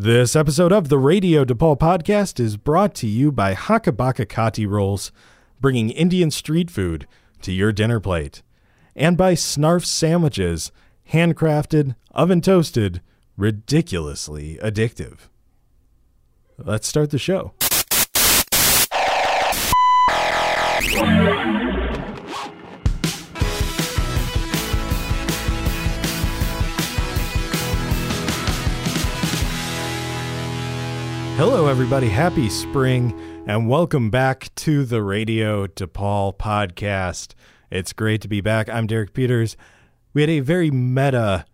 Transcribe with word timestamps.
This 0.00 0.36
episode 0.36 0.70
of 0.70 0.90
the 0.90 0.96
Radio 0.96 1.44
DePaul 1.44 1.76
podcast 1.76 2.38
is 2.38 2.56
brought 2.56 2.94
to 2.94 3.08
you 3.08 3.32
by 3.32 3.56
Hakabaka 3.56 4.26
Kati 4.26 4.64
Rolls, 4.64 5.10
bringing 5.60 5.90
Indian 5.90 6.30
street 6.30 6.70
food 6.70 7.08
to 7.42 7.50
your 7.50 7.72
dinner 7.72 7.98
plate, 7.98 8.44
and 8.94 9.16
by 9.16 9.34
Snarf 9.34 9.84
Sandwiches, 9.84 10.70
handcrafted, 11.10 11.96
oven 12.12 12.40
toasted, 12.40 13.02
ridiculously 13.36 14.56
addictive. 14.62 15.26
Let's 16.56 16.86
start 16.86 17.10
the 17.10 17.18
show. 17.18 17.54
Hello, 31.38 31.68
everybody. 31.68 32.08
Happy 32.08 32.50
spring, 32.50 33.14
and 33.46 33.68
welcome 33.68 34.10
back 34.10 34.52
to 34.56 34.84
the 34.84 35.04
Radio 35.04 35.68
DePaul 35.68 36.36
podcast. 36.36 37.34
It's 37.70 37.92
great 37.92 38.20
to 38.22 38.28
be 38.28 38.40
back. 38.40 38.68
I'm 38.68 38.88
Derek 38.88 39.14
Peters. 39.14 39.56
We 40.12 40.22
had 40.22 40.30
a 40.30 40.40
very 40.40 40.72
meta 40.72 41.44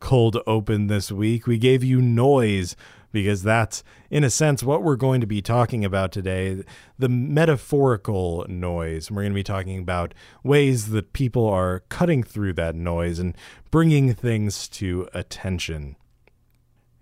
cold 0.00 0.36
open 0.48 0.88
this 0.88 1.12
week. 1.12 1.46
We 1.46 1.58
gave 1.58 1.84
you 1.84 2.02
noise 2.02 2.74
because 3.12 3.44
that's, 3.44 3.84
in 4.10 4.24
a 4.24 4.30
sense, 4.30 4.64
what 4.64 4.82
we're 4.82 4.96
going 4.96 5.20
to 5.20 5.28
be 5.28 5.40
talking 5.40 5.84
about 5.84 6.10
today 6.10 6.64
the 6.98 7.08
metaphorical 7.08 8.44
noise. 8.48 9.12
We're 9.12 9.22
going 9.22 9.32
to 9.32 9.36
be 9.36 9.44
talking 9.44 9.78
about 9.78 10.12
ways 10.42 10.88
that 10.88 11.12
people 11.12 11.46
are 11.46 11.84
cutting 11.88 12.24
through 12.24 12.54
that 12.54 12.74
noise 12.74 13.20
and 13.20 13.36
bringing 13.70 14.12
things 14.12 14.66
to 14.70 15.08
attention. 15.14 15.94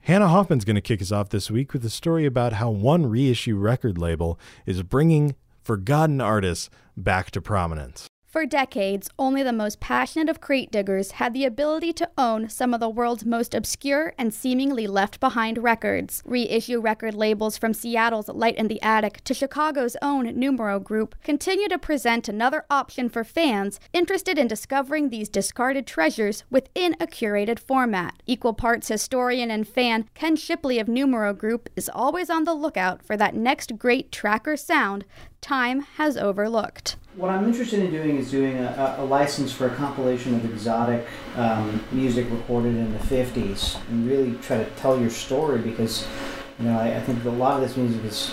Hannah 0.09 0.29
Hoffman's 0.29 0.65
going 0.65 0.75
to 0.75 0.81
kick 0.81 1.03
us 1.03 1.13
off 1.13 1.29
this 1.29 1.51
week 1.51 1.75
with 1.75 1.85
a 1.85 1.91
story 1.91 2.25
about 2.25 2.55
how 2.55 2.71
one 2.71 3.05
reissue 3.05 3.57
record 3.57 3.99
label 3.99 4.41
is 4.65 4.83
bringing 4.83 5.37
forgotten 5.63 6.19
artists 6.19 6.71
back 6.97 7.31
to 7.33 7.43
prominence. 7.43 8.09
For 8.39 8.47
decades, 8.47 9.11
only 9.19 9.43
the 9.43 9.53
most 9.53 9.81
passionate 9.81 10.29
of 10.29 10.41
crate 10.41 10.71
diggers 10.71 11.11
had 11.11 11.35
the 11.35 11.45
ability 11.45 11.93
to 11.95 12.09
own 12.17 12.49
some 12.49 12.73
of 12.73 12.79
the 12.79 12.89
world's 12.89 13.25
most 13.25 13.53
obscure 13.53 14.15
and 14.17 14.33
seemingly 14.33 14.87
left 14.87 15.19
behind 15.19 15.59
records. 15.59 16.23
Reissue 16.25 16.81
record 16.81 17.15
labels 17.15 17.59
from 17.59 17.75
Seattle's 17.75 18.29
Light 18.29 18.55
in 18.55 18.69
the 18.69 18.81
Attic 18.81 19.25
to 19.25 19.35
Chicago's 19.35 19.97
own 20.03 20.39
Numero 20.39 20.79
Group 20.79 21.17
continue 21.25 21.67
to 21.67 21.81
present 21.81 22.29
another 22.29 22.65
option 22.71 23.09
for 23.09 23.25
fans 23.25 23.81
interested 23.93 24.39
in 24.39 24.47
discovering 24.47 25.09
these 25.09 25.29
discarded 25.29 25.85
treasures 25.85 26.45
within 26.49 26.95
a 27.01 27.09
curated 27.09 27.59
format. 27.59 28.23
Equal 28.25 28.55
parts 28.55 28.87
historian 28.87 29.51
and 29.51 29.67
fan, 29.67 30.09
Ken 30.15 30.37
Shipley 30.37 30.79
of 30.79 30.87
Numero 30.87 31.35
Group 31.35 31.69
is 31.75 31.91
always 31.93 32.31
on 32.31 32.45
the 32.45 32.55
lookout 32.55 33.03
for 33.03 33.17
that 33.17 33.35
next 33.35 33.79
great 33.79 34.13
tracker 34.13 34.57
sound 34.57 35.05
time 35.41 35.81
has 35.97 36.17
overlooked. 36.17 36.97
What 37.17 37.31
I'm 37.31 37.45
interested 37.45 37.81
in 37.81 37.91
doing 37.91 38.19
is 38.19 38.31
doing 38.31 38.59
a, 38.59 38.97
a 38.99 39.05
license 39.05 39.53
for 39.53 39.67
a 39.67 39.75
compilation 39.75 40.35
of 40.35 40.45
exotic 40.45 41.07
um, 41.37 41.83
music 41.91 42.27
recorded 42.31 42.77
in 42.77 42.93
the 42.93 42.99
50s 42.99 43.77
and 43.89 44.09
really 44.09 44.35
try 44.43 44.59
to 44.59 44.71
tell 44.77 45.01
your 45.01 45.11
story 45.11 45.59
because, 45.59 46.07
you 46.59 46.67
know, 46.67 46.79
I, 46.79 46.97
I 46.97 47.01
think 47.01 47.25
a 47.25 47.31
lot 47.31 47.55
of 47.55 47.61
this 47.61 47.77
music 47.77 48.05
is, 48.05 48.33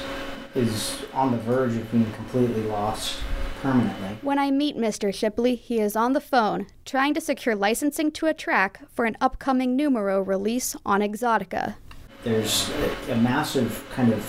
is 0.54 1.04
on 1.14 1.32
the 1.32 1.38
verge 1.38 1.76
of 1.76 1.92
being 1.92 2.12
completely 2.14 2.64
lost 2.64 3.20
permanently. 3.62 4.20
When 4.22 4.38
I 4.38 4.52
meet 4.52 4.78
Mr. 4.78 5.14
Shipley, 5.14 5.56
he 5.56 5.80
is 5.80 5.96
on 5.96 6.14
the 6.14 6.22
phone, 6.22 6.68
trying 6.86 7.16
to 7.16 7.22
secure 7.22 7.56
licensing 7.56 8.12
to 8.12 8.28
a 8.28 8.34
track 8.34 8.82
for 8.94 9.06
an 9.06 9.18
upcoming 9.20 9.76
Numero 9.76 10.22
release 10.22 10.76
on 10.86 11.02
Exotica. 11.02 11.76
There's 12.24 12.70
a, 12.70 13.14
a 13.14 13.18
massive 13.18 13.84
kind 13.92 14.14
of 14.14 14.24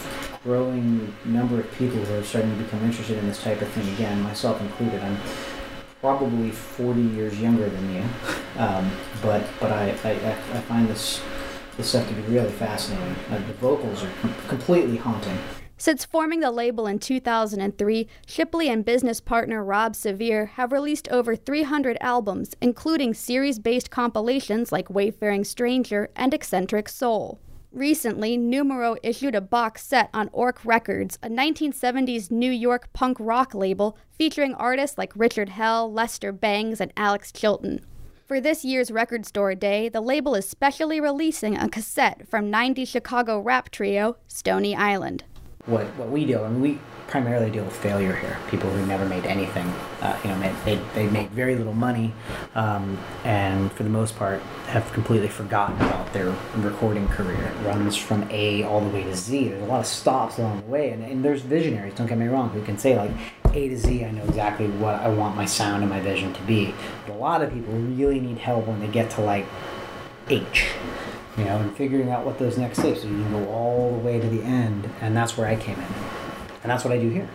growing 0.47 1.13
number 1.25 1.59
of 1.59 1.71
people 1.73 1.99
who 1.99 2.15
are 2.15 2.23
starting 2.23 2.57
to 2.57 2.63
become 2.63 2.85
interested 2.85 3.19
in 3.19 3.27
this 3.27 3.43
type 3.43 3.61
of 3.61 3.69
thing 3.71 3.93
again, 3.95 4.23
myself 4.23 4.61
included. 4.61 5.03
I'm 5.03 5.19
probably 6.01 6.53
40 6.53 7.01
years 7.01 7.41
younger 7.41 7.69
than 7.69 7.95
you, 7.95 8.05
um, 8.57 8.89
but 9.21 9.43
but 9.59 9.73
I, 9.73 9.91
I, 10.05 10.13
I 10.13 10.61
find 10.63 10.89
this 10.89 11.21
this 11.77 11.89
stuff 11.89 12.09
to 12.09 12.15
be 12.15 12.23
really 12.23 12.53
fascinating. 12.53 13.17
Uh, 13.29 13.39
the 13.39 13.55
vocals 13.55 14.05
are 14.05 14.11
com- 14.23 14.35
completely 14.47 14.97
haunting. 14.97 15.37
Since 15.79 16.05
forming 16.05 16.41
the 16.41 16.53
label 16.53 16.87
in 16.87 17.01
2003, 17.01 18.09
Shipley 18.27 18.69
and 18.71 18.85
business 18.85 19.21
partner 19.21 19.65
Rob 19.65 19.95
Sevier 19.97 20.47
have 20.47 20.73
released 20.73 21.09
over 21.09 21.35
300 21.35 21.99
albums, 22.01 22.55
including 22.63 23.15
series 23.15 23.59
based 23.59 23.91
compilations 23.91 24.71
like 24.71 24.89
Wayfaring 24.89 25.45
Stranger 25.45 26.09
and 26.15 26.33
Eccentric 26.33 26.89
Soul. 26.89 27.41
Recently, 27.77 28.39
Numero 28.39 28.97
issued 29.03 29.35
a 29.35 29.43
box 29.43 29.85
set 29.85 30.09
on 30.15 30.31
Ork 30.33 30.65
Records, 30.65 31.19
a 31.23 31.29
1970s 31.29 32.31
New 32.31 32.51
York 32.51 32.91
punk 32.95 33.19
rock 33.21 33.55
label 33.55 33.99
featuring 34.17 34.55
artists 34.55 34.97
like 34.97 35.13
Richard 35.15 35.51
Hell, 35.51 35.93
Lester 35.93 36.33
Bangs, 36.33 36.81
and 36.81 36.91
Alex 36.97 37.31
Chilton. 37.31 37.85
For 38.25 38.41
this 38.41 38.65
year's 38.65 38.91
Record 38.91 39.27
Store 39.27 39.55
Day, 39.55 39.91
the 39.91 40.01
label 40.01 40.35
is 40.35 40.49
specially 40.49 41.03
releasing 41.03 41.55
a 41.55 41.69
cassette 41.69 42.27
from 42.27 42.51
90s 42.51 42.89
Chicago 42.89 43.41
rap 43.41 43.69
trio 43.69 44.17
Stony 44.27 44.75
Island. 44.75 45.25
What, 45.67 45.85
what 45.99 46.09
we 46.09 46.25
do, 46.25 46.45
and 46.45 46.63
we 46.63 46.79
primarily 47.09 47.51
deal 47.51 47.65
with 47.65 47.77
failure 47.77 48.15
here. 48.15 48.37
People 48.51 48.69
who 48.71 48.85
never 48.87 49.05
made 49.05 49.25
anything, 49.27 49.67
uh, 50.01 50.19
you 50.23 50.31
know, 50.31 50.37
made, 50.37 50.55
they, 50.65 50.77
they 50.95 51.09
make 51.09 51.31
very 51.31 51.55
little 51.55 51.75
money, 51.75 52.13
um, 52.55 52.99
and 53.25 53.73
for 53.73 53.85
the 53.85 53.89
most 53.89 54.17
part 54.17 54.41
have 54.67 54.93
completely 54.93 55.29
forgotten 55.29 55.77
about 55.77 56.13
their 56.13 56.35
recording 56.57 57.07
career. 57.09 57.41
It 57.41 57.67
runs 57.67 57.97
from 57.97 58.29
A 58.31 58.65
all 58.65 58.81
the 58.81 58.91
way 58.91 59.05
to 59.05 59.15
Z. 59.15 59.49
There's 59.49 59.63
a 59.63 59.67
lot 59.67 59.81
of 59.81 59.87
stops 59.87 60.39
along 60.39 60.63
the 60.63 60.67
way, 60.67 60.91
and, 60.91 61.05
and 61.05 61.25
there's 61.25 61.43
visionaries. 61.43 61.95
Don't 61.95 62.07
get 62.07 62.19
me 62.19 62.27
wrong, 62.27 62.51
who 62.51 62.63
can 62.63 62.79
say 62.79 62.97
like 62.97 63.13
A 63.55 63.69
to 63.69 63.79
Z. 63.79 64.05
I 64.05 64.11
know 64.11 64.25
exactly 64.25 64.67
what 64.67 64.97
I 64.97 65.09
want 65.09 65.37
my 65.37 65.47
sound 65.47 65.83
and 65.83 65.91
my 65.91 66.01
vision 66.01 66.33
to 66.35 66.43
be. 66.43 66.75
But 67.07 67.15
a 67.15 67.19
lot 67.19 67.43
of 67.43 67.53
people 67.53 67.73
really 67.73 68.21
need 68.21 68.39
help 68.39 68.67
when 68.67 68.81
they 68.81 68.89
get 68.89 69.11
to 69.13 69.21
like 69.21 69.47
H 70.29 70.67
you 71.39 71.45
know, 71.45 71.59
and 71.59 71.77
figuring 71.77 72.09
out 72.09 72.25
what 72.25 72.39
those 72.39 72.57
next 72.57 72.79
steps. 72.79 73.03
So 73.03 73.09
you 73.09 73.15
can 73.15 73.31
go 73.31 73.51
all 73.51 73.93
the 73.93 73.99
way 73.99 74.19
to 74.19 74.27
the 74.27 74.43
end, 74.43 74.89
and 75.03 75.15
that's 75.15 75.37
where 75.37 75.47
I 75.47 75.55
came 75.55 75.79
in 75.79 76.16
and 76.67 76.73
that's 76.73 76.85
what 76.85 76.93
I 76.93 76.99
do 76.99 77.09
here. 77.09 77.29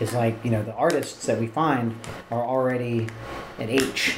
It's 0.00 0.14
like 0.14 0.42
you 0.42 0.50
know 0.50 0.62
the 0.62 0.72
artists 0.72 1.26
that 1.26 1.38
we 1.38 1.46
find 1.46 1.94
are 2.30 2.42
already 2.42 3.06
at 3.58 3.68
H, 3.68 4.16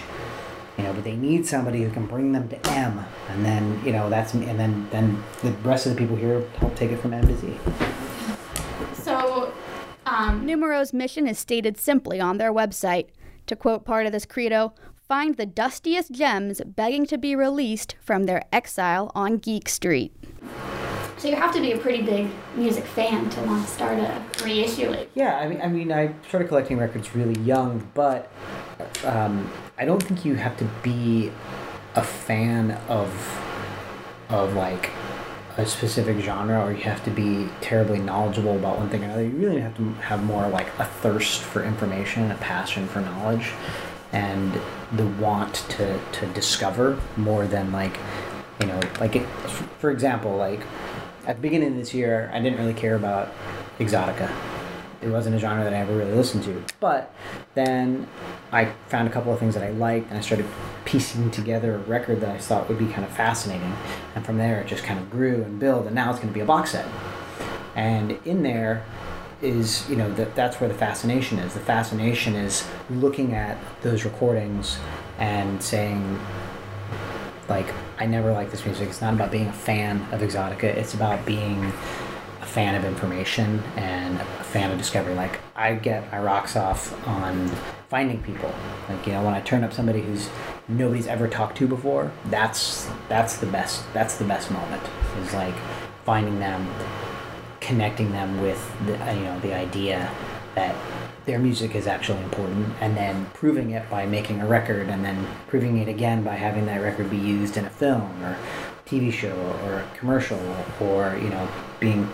you 0.78 0.84
know, 0.84 0.92
but 0.92 1.02
they 1.02 1.16
need 1.16 1.44
somebody 1.44 1.82
who 1.82 1.90
can 1.90 2.06
bring 2.06 2.30
them 2.30 2.48
to 2.50 2.70
M, 2.70 3.04
and 3.30 3.44
then 3.44 3.82
you 3.84 3.90
know 3.90 4.08
that's 4.08 4.32
and 4.32 4.56
then 4.56 4.88
then 4.92 5.20
the 5.42 5.50
rest 5.68 5.86
of 5.86 5.92
the 5.92 5.98
people 5.98 6.14
here 6.14 6.48
help 6.58 6.76
take 6.76 6.92
it 6.92 6.98
from 6.98 7.12
M 7.12 7.26
to 7.26 7.36
Z. 7.36 7.52
So, 9.02 9.52
um, 10.06 10.46
Numero's 10.46 10.92
mission 10.92 11.26
is 11.26 11.36
stated 11.36 11.76
simply 11.76 12.20
on 12.20 12.38
their 12.38 12.52
website. 12.52 13.08
To 13.48 13.56
quote 13.56 13.84
part 13.84 14.06
of 14.06 14.12
this 14.12 14.24
credo, 14.24 14.72
find 15.08 15.36
the 15.36 15.46
dustiest 15.46 16.12
gems 16.12 16.62
begging 16.64 17.06
to 17.06 17.18
be 17.18 17.34
released 17.34 17.96
from 18.00 18.24
their 18.24 18.44
exile 18.52 19.10
on 19.16 19.38
Geek 19.38 19.68
Street. 19.68 20.14
So 21.16 21.28
you 21.28 21.36
have 21.36 21.54
to 21.54 21.60
be 21.60 21.72
a 21.72 21.78
pretty 21.78 22.02
big 22.02 22.28
music 22.56 22.84
fan 22.84 23.30
to 23.30 23.40
want 23.42 23.64
to 23.64 23.70
start 23.70 23.98
a 23.98 24.22
reissue 24.42 24.90
it. 24.90 25.10
Yeah, 25.14 25.38
I 25.38 25.48
mean, 25.48 25.60
I 25.60 25.68
mean, 25.68 25.92
I 25.92 26.14
started 26.28 26.48
collecting 26.48 26.78
records 26.78 27.14
really 27.14 27.40
young, 27.42 27.88
but 27.94 28.30
um, 29.04 29.50
I 29.78 29.84
don't 29.84 30.02
think 30.02 30.24
you 30.24 30.34
have 30.34 30.56
to 30.58 30.64
be 30.82 31.30
a 31.94 32.02
fan 32.02 32.72
of 32.88 33.10
of 34.28 34.54
like 34.54 34.90
a 35.56 35.64
specific 35.64 36.18
genre, 36.18 36.64
or 36.64 36.72
you 36.72 36.82
have 36.82 37.04
to 37.04 37.10
be 37.10 37.48
terribly 37.60 38.00
knowledgeable 38.00 38.56
about 38.56 38.78
one 38.78 38.88
thing 38.88 39.02
or 39.02 39.06
another. 39.06 39.22
You 39.22 39.36
really 39.36 39.60
have 39.60 39.76
to 39.76 39.92
have 39.94 40.24
more 40.24 40.48
like 40.48 40.66
a 40.78 40.84
thirst 40.84 41.42
for 41.42 41.62
information, 41.62 42.30
a 42.32 42.36
passion 42.36 42.88
for 42.88 43.00
knowledge, 43.00 43.52
and 44.12 44.52
the 44.92 45.06
want 45.06 45.54
to 45.70 46.00
to 46.12 46.26
discover 46.28 46.98
more 47.16 47.46
than 47.46 47.70
like 47.70 47.96
you 48.60 48.66
know, 48.66 48.80
like 49.00 49.16
it, 49.16 49.26
for 49.78 49.90
example, 49.90 50.36
like 50.36 50.60
at 51.26 51.36
the 51.36 51.42
beginning 51.42 51.68
of 51.68 51.76
this 51.76 51.94
year, 51.94 52.30
I 52.32 52.40
didn't 52.40 52.58
really 52.58 52.74
care 52.74 52.96
about 52.96 53.32
exotica. 53.78 54.30
It 55.02 55.08
wasn't 55.08 55.36
a 55.36 55.38
genre 55.38 55.64
that 55.64 55.74
I 55.74 55.78
ever 55.78 55.96
really 55.96 56.12
listened 56.12 56.44
to. 56.44 56.62
But 56.80 57.14
then 57.54 58.08
I 58.52 58.72
found 58.88 59.08
a 59.08 59.10
couple 59.10 59.32
of 59.32 59.38
things 59.38 59.54
that 59.54 59.62
I 59.62 59.70
liked, 59.70 60.08
and 60.08 60.18
I 60.18 60.20
started 60.22 60.46
piecing 60.84 61.30
together 61.30 61.74
a 61.74 61.78
record 61.78 62.20
that 62.20 62.30
I 62.30 62.38
thought 62.38 62.68
would 62.68 62.78
be 62.78 62.86
kind 62.86 63.04
of 63.04 63.10
fascinating. 63.10 63.74
And 64.14 64.24
from 64.24 64.38
there, 64.38 64.60
it 64.60 64.66
just 64.66 64.84
kind 64.84 64.98
of 64.98 65.10
grew 65.10 65.42
and 65.42 65.58
built, 65.58 65.86
and 65.86 65.94
now 65.94 66.10
it's 66.10 66.18
going 66.18 66.28
to 66.28 66.34
be 66.34 66.40
a 66.40 66.46
box 66.46 66.70
set. 66.70 66.86
And 67.74 68.12
in 68.24 68.42
there 68.42 68.84
is, 69.42 69.88
you 69.90 69.96
know, 69.96 70.12
that 70.14 70.34
that's 70.34 70.58
where 70.60 70.68
the 70.68 70.74
fascination 70.74 71.38
is. 71.38 71.52
The 71.52 71.60
fascination 71.60 72.34
is 72.34 72.66
looking 72.88 73.34
at 73.34 73.58
those 73.82 74.04
recordings 74.04 74.78
and 75.18 75.62
saying, 75.62 76.18
like 77.48 77.66
I 77.98 78.06
never 78.06 78.32
like 78.32 78.50
this 78.50 78.64
music. 78.64 78.88
It's 78.88 79.00
not 79.00 79.14
about 79.14 79.30
being 79.30 79.48
a 79.48 79.52
fan 79.52 80.00
of 80.12 80.20
Exotica. 80.20 80.64
It's 80.64 80.94
about 80.94 81.24
being 81.26 81.64
a 82.40 82.46
fan 82.46 82.74
of 82.74 82.84
information 82.84 83.62
and 83.76 84.20
a 84.20 84.44
fan 84.44 84.70
of 84.70 84.78
discovery. 84.78 85.14
Like 85.14 85.40
I 85.56 85.74
get 85.74 86.10
my 86.12 86.18
rocks 86.18 86.56
off 86.56 86.92
on 87.06 87.48
finding 87.88 88.22
people. 88.22 88.52
Like 88.88 89.06
you 89.06 89.12
know, 89.12 89.22
when 89.22 89.34
I 89.34 89.40
turn 89.40 89.64
up 89.64 89.72
somebody 89.72 90.00
who's 90.00 90.28
nobody's 90.68 91.06
ever 91.06 91.28
talked 91.28 91.56
to 91.58 91.66
before, 91.66 92.12
that's 92.26 92.88
that's 93.08 93.36
the 93.38 93.46
best. 93.46 93.84
That's 93.92 94.16
the 94.16 94.24
best 94.24 94.50
moment. 94.50 94.82
Is 95.18 95.32
like 95.32 95.54
finding 96.04 96.38
them, 96.38 96.68
connecting 97.60 98.12
them 98.12 98.40
with 98.40 98.60
the 98.86 98.92
you 98.92 99.24
know 99.24 99.40
the 99.40 99.54
idea 99.54 100.10
that 100.54 100.74
their 101.26 101.38
music 101.38 101.74
is 101.74 101.86
actually 101.86 102.22
important 102.22 102.74
and 102.80 102.96
then 102.96 103.26
proving 103.34 103.70
it 103.70 103.88
by 103.88 104.04
making 104.06 104.40
a 104.40 104.46
record 104.46 104.88
and 104.88 105.04
then 105.04 105.26
proving 105.46 105.78
it 105.78 105.88
again 105.88 106.22
by 106.22 106.34
having 106.34 106.66
that 106.66 106.80
record 106.82 107.10
be 107.10 107.16
used 107.16 107.56
in 107.56 107.64
a 107.64 107.70
film 107.70 108.22
or 108.22 108.36
TV 108.86 109.12
show 109.12 109.34
or 109.64 109.74
a 109.74 109.96
commercial 109.96 110.38
or 110.80 111.18
you 111.22 111.30
know 111.30 111.48
being 111.80 112.08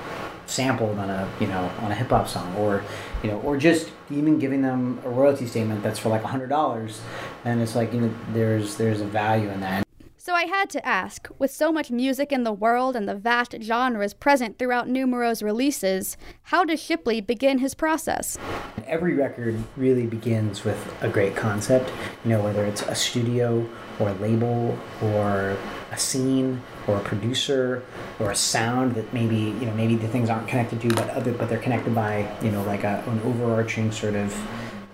sampled 0.46 0.98
on 0.98 1.10
a 1.10 1.28
you 1.40 1.46
know 1.46 1.70
on 1.80 1.90
a 1.90 1.94
hip 1.94 2.08
hop 2.08 2.28
song 2.28 2.54
or 2.56 2.84
you 3.22 3.30
know 3.30 3.40
or 3.40 3.56
just 3.56 3.90
even 4.10 4.38
giving 4.38 4.62
them 4.62 5.00
a 5.04 5.08
royalty 5.08 5.46
statement 5.46 5.82
that's 5.82 5.98
for 5.98 6.08
like 6.08 6.24
a 6.24 6.28
hundred 6.28 6.48
dollars 6.48 7.00
and 7.44 7.60
it's 7.60 7.74
like 7.74 7.92
you 7.92 8.00
know 8.00 8.14
there's 8.32 8.76
there's 8.76 9.00
a 9.00 9.06
value 9.06 9.48
in 9.50 9.60
that 9.60 9.84
so 10.22 10.34
I 10.34 10.44
had 10.44 10.68
to 10.70 10.86
ask, 10.86 11.28
with 11.38 11.50
so 11.50 11.72
much 11.72 11.90
music 11.90 12.30
in 12.30 12.44
the 12.44 12.52
world 12.52 12.94
and 12.94 13.08
the 13.08 13.14
vast 13.14 13.56
genres 13.62 14.12
present 14.12 14.58
throughout 14.58 14.86
Numero's 14.86 15.42
releases, 15.42 16.18
how 16.42 16.62
does 16.62 16.78
Shipley 16.78 17.22
begin 17.22 17.56
his 17.56 17.74
process? 17.74 18.36
Every 18.86 19.14
record 19.14 19.56
really 19.78 20.06
begins 20.06 20.62
with 20.62 20.94
a 21.00 21.08
great 21.08 21.36
concept, 21.36 21.90
you 22.22 22.32
know, 22.32 22.42
whether 22.42 22.66
it's 22.66 22.82
a 22.82 22.94
studio 22.94 23.66
or 23.98 24.10
a 24.10 24.12
label 24.16 24.78
or 25.02 25.56
a 25.90 25.98
scene 25.98 26.60
or 26.86 26.96
a 26.96 27.00
producer 27.00 27.82
or 28.18 28.30
a 28.30 28.36
sound 28.36 28.96
that 28.96 29.14
maybe 29.14 29.36
you 29.36 29.64
know 29.66 29.72
maybe 29.72 29.96
the 29.96 30.08
things 30.08 30.28
aren't 30.28 30.46
connected 30.46 30.80
to 30.82 30.88
but 30.88 31.08
other 31.10 31.32
but 31.32 31.48
they're 31.48 31.58
connected 31.58 31.94
by 31.94 32.30
you 32.42 32.50
know 32.50 32.62
like 32.62 32.84
a, 32.84 33.02
an 33.06 33.20
overarching 33.22 33.90
sort 33.90 34.14
of 34.14 34.32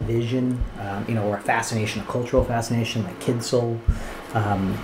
vision 0.00 0.58
um, 0.80 1.04
you 1.06 1.14
know 1.14 1.22
or 1.24 1.36
a 1.36 1.40
fascination 1.40 2.00
a 2.00 2.04
cultural 2.06 2.42
fascination 2.44 3.04
like 3.04 3.18
kid 3.20 3.42
soul 3.42 3.78
um, 4.34 4.76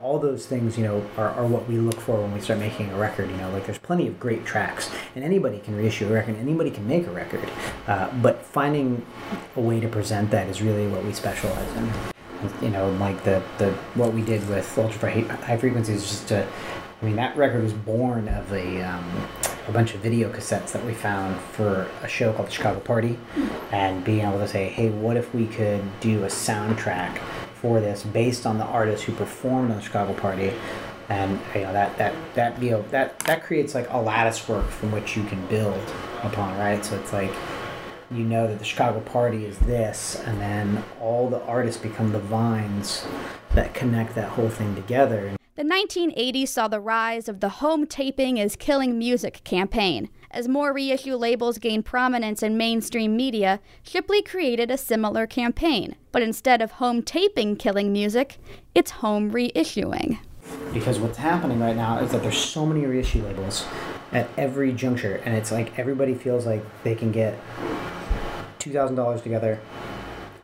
all 0.00 0.20
those 0.20 0.46
things 0.46 0.78
you 0.78 0.84
know 0.84 1.04
are, 1.16 1.30
are 1.30 1.44
what 1.44 1.68
we 1.68 1.76
look 1.76 1.98
for 1.98 2.20
when 2.20 2.32
we 2.32 2.40
start 2.40 2.56
making 2.56 2.88
a 2.90 2.96
record 2.96 3.28
you 3.28 3.36
know 3.36 3.50
like 3.50 3.66
there's 3.66 3.78
plenty 3.78 4.06
of 4.06 4.20
great 4.20 4.46
tracks 4.46 4.88
and 5.16 5.24
anybody 5.24 5.58
can 5.58 5.74
reissue 5.76 6.06
a 6.06 6.12
record 6.12 6.36
anybody 6.36 6.70
can 6.70 6.86
make 6.86 7.04
a 7.08 7.10
record 7.10 7.50
uh, 7.88 8.08
but 8.22 8.40
finding 8.46 9.04
a 9.56 9.60
way 9.60 9.80
to 9.80 9.88
present 9.88 10.30
that 10.30 10.46
is 10.46 10.62
really 10.62 10.86
what 10.86 11.04
we 11.04 11.12
specialize 11.12 11.68
in. 11.74 11.90
You 12.62 12.68
know 12.68 12.88
like 12.92 13.24
the, 13.24 13.42
the 13.58 13.72
what 13.94 14.12
we 14.12 14.22
did 14.22 14.48
with 14.48 14.78
ultra 14.78 15.10
high 15.10 15.56
frequencies 15.56 16.02
just 16.02 16.28
to 16.28 16.46
I 17.02 17.04
mean, 17.04 17.16
that 17.16 17.36
record 17.36 17.62
was 17.62 17.72
born 17.72 18.28
of 18.28 18.52
a, 18.52 18.82
um, 18.82 19.28
a 19.68 19.70
bunch 19.70 19.94
of 19.94 20.00
video 20.00 20.32
cassettes 20.32 20.72
that 20.72 20.84
we 20.84 20.94
found 20.94 21.38
for 21.52 21.86
a 22.02 22.08
show 22.08 22.32
called 22.32 22.48
the 22.48 22.52
Chicago 22.52 22.80
Party, 22.80 23.16
and 23.70 24.02
being 24.02 24.26
able 24.26 24.40
to 24.40 24.48
say, 24.48 24.68
hey, 24.68 24.90
what 24.90 25.16
if 25.16 25.32
we 25.32 25.46
could 25.46 25.80
do 26.00 26.24
a 26.24 26.26
soundtrack 26.26 27.20
for 27.60 27.80
this 27.80 28.02
based 28.02 28.46
on 28.46 28.58
the 28.58 28.64
artists 28.64 29.04
who 29.04 29.12
performed 29.12 29.70
on 29.70 29.76
the 29.76 29.82
Chicago 29.82 30.14
Party, 30.14 30.52
and 31.08 31.40
you 31.54 31.62
know 31.62 31.72
that 31.72 31.96
that 31.98 32.14
that 32.34 32.62
you 32.62 32.70
know 32.70 32.82
that 32.90 33.18
that 33.20 33.42
creates 33.42 33.74
like 33.74 33.88
a 33.90 34.00
lattice 34.00 34.48
work 34.48 34.66
from 34.68 34.92
which 34.92 35.16
you 35.16 35.24
can 35.24 35.44
build 35.46 35.82
upon, 36.22 36.56
right? 36.58 36.84
So 36.84 36.96
it's 36.96 37.12
like 37.12 37.32
you 38.10 38.24
know 38.24 38.46
that 38.46 38.58
the 38.58 38.64
Chicago 38.64 39.00
Party 39.00 39.44
is 39.44 39.58
this, 39.58 40.22
and 40.26 40.40
then 40.40 40.84
all 41.00 41.28
the 41.28 41.42
artists 41.42 41.80
become 41.80 42.12
the 42.12 42.18
vines 42.18 43.04
that 43.54 43.74
connect 43.74 44.14
that 44.14 44.30
whole 44.30 44.48
thing 44.48 44.74
together. 44.74 45.36
The 45.56 45.64
1980s 45.64 46.48
saw 46.48 46.68
the 46.68 46.80
rise 46.80 47.28
of 47.28 47.40
the 47.40 47.48
Home 47.48 47.86
Taping 47.86 48.36
is 48.36 48.54
Killing 48.54 48.96
Music 48.96 49.42
campaign. 49.42 50.08
As 50.30 50.46
more 50.46 50.74
reissue 50.74 51.16
labels 51.16 51.56
gained 51.56 51.86
prominence 51.86 52.42
in 52.42 52.58
mainstream 52.58 53.16
media, 53.16 53.60
Shipley 53.82 54.20
created 54.20 54.70
a 54.70 54.76
similar 54.76 55.26
campaign. 55.26 55.96
But 56.12 56.20
instead 56.20 56.60
of 56.60 56.72
home 56.72 57.02
taping 57.02 57.56
killing 57.56 57.94
music, 57.94 58.36
it's 58.74 58.90
home 58.90 59.30
reissuing. 59.30 60.18
Because 60.74 60.98
what's 60.98 61.16
happening 61.16 61.60
right 61.60 61.76
now 61.76 61.98
is 62.00 62.12
that 62.12 62.22
there's 62.22 62.36
so 62.36 62.66
many 62.66 62.84
reissue 62.84 63.24
labels 63.24 63.66
at 64.12 64.28
every 64.36 64.72
juncture, 64.72 65.16
and 65.24 65.34
it's 65.34 65.50
like 65.50 65.78
everybody 65.78 66.14
feels 66.14 66.44
like 66.44 66.62
they 66.82 66.94
can 66.94 67.10
get 67.10 67.38
$2,000 68.58 69.22
together 69.22 69.58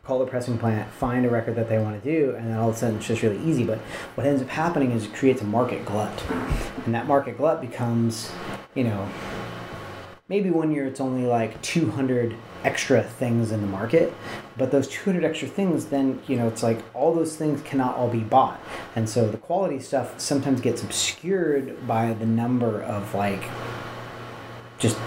call 0.05 0.19
the 0.19 0.25
pressing 0.25 0.57
plant, 0.57 0.91
find 0.91 1.25
a 1.25 1.29
record 1.29 1.55
that 1.55 1.67
they 1.67 1.79
want 1.79 2.01
to 2.01 2.09
do, 2.09 2.35
and 2.35 2.47
then 2.47 2.57
all 2.57 2.69
of 2.69 2.75
a 2.75 2.77
sudden 2.77 2.97
it's 2.97 3.07
just 3.07 3.23
really 3.23 3.39
easy. 3.43 3.63
But 3.63 3.79
what 4.13 4.27
ends 4.27 4.41
up 4.41 4.49
happening 4.49 4.91
is 4.91 5.05
it 5.05 5.13
creates 5.15 5.41
a 5.41 5.45
market 5.45 5.83
glut. 5.83 6.23
And 6.85 6.93
that 6.93 7.07
market 7.07 7.37
glut 7.37 7.59
becomes, 7.59 8.31
you 8.75 8.83
know, 8.83 9.09
maybe 10.27 10.49
one 10.49 10.71
year 10.71 10.85
it's 10.85 10.99
only 10.99 11.25
like 11.25 11.61
200 11.61 12.35
extra 12.63 13.03
things 13.03 13.51
in 13.51 13.61
the 13.61 13.67
market 13.67 14.11
but 14.57 14.71
those 14.71 14.87
200 14.87 15.23
extra 15.23 15.47
things 15.47 15.85
then 15.85 16.21
you 16.27 16.35
know 16.35 16.47
it's 16.47 16.63
like 16.63 16.79
all 16.93 17.13
those 17.13 17.35
things 17.35 17.61
cannot 17.61 17.95
all 17.95 18.09
be 18.09 18.19
bought. 18.19 18.59
And 18.95 19.09
so 19.09 19.29
the 19.29 19.37
quality 19.37 19.79
stuff 19.79 20.19
sometimes 20.19 20.61
gets 20.61 20.83
obscured 20.83 21.85
by 21.87 22.13
the 22.13 22.25
number 22.25 22.81
of 22.81 23.13
like 23.13 23.43
just 24.79 24.97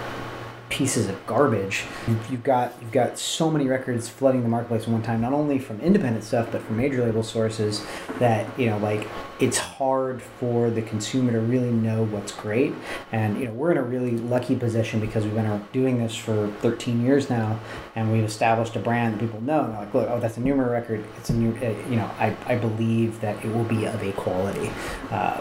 pieces 0.79 1.09
of 1.09 1.27
garbage. 1.27 1.83
You've 2.31 2.45
got 2.45 2.73
you've 2.81 2.93
got 2.93 3.19
so 3.19 3.51
many 3.51 3.67
records 3.67 4.09
flooding 4.09 4.45
the 4.45 4.49
marketplace 4.49 4.85
at 4.85 4.89
one 4.89 5.03
time, 5.03 5.21
not 5.21 5.33
only 5.33 5.59
from 5.59 5.81
independent 5.81 6.25
stuff 6.25 6.53
but 6.53 6.63
from 6.63 6.77
major 6.77 7.05
label 7.05 7.25
sources. 7.25 7.85
That 8.21 8.47
you 8.57 8.67
know, 8.67 8.79
like 8.79 9.09
it's 9.41 9.59
hard 9.59 10.23
for 10.23 10.71
the 10.71 10.83
consumer 10.83 11.33
to 11.33 11.41
really 11.41 11.73
know 11.73 12.05
what's 12.05 12.31
great. 12.31 12.75
And 13.11 13.41
you 13.41 13.47
know, 13.47 13.53
we're 13.55 13.73
in 13.73 13.77
a 13.77 13.83
really 13.83 14.19
lucky 14.19 14.55
position 14.55 15.01
because 15.01 15.25
we've 15.25 15.35
been 15.35 15.67
doing 15.73 15.99
this 15.99 16.15
for 16.15 16.47
13 16.61 17.05
years 17.05 17.29
now, 17.29 17.59
and 17.97 18.13
we've 18.13 18.25
established 18.25 18.77
a 18.77 18.79
brand 18.79 19.15
that 19.15 19.21
people 19.21 19.41
know. 19.41 19.65
And 19.65 19.73
they're 19.73 19.81
like, 19.81 19.95
look, 19.95 20.09
oh, 20.09 20.21
that's 20.21 20.37
a 20.37 20.41
Numero 20.41 20.71
record. 20.71 21.05
It's 21.17 21.31
a 21.31 21.35
new, 21.35 21.51
uh, 21.57 21.91
you 21.91 21.97
know, 21.97 22.09
I 22.21 22.37
I 22.47 22.55
believe 22.55 23.21
that 23.21 23.45
it 23.45 23.53
will 23.53 23.65
be 23.65 23.85
of 23.85 24.01
a 24.01 24.13
quality. 24.13 24.71
Uh, 25.11 25.41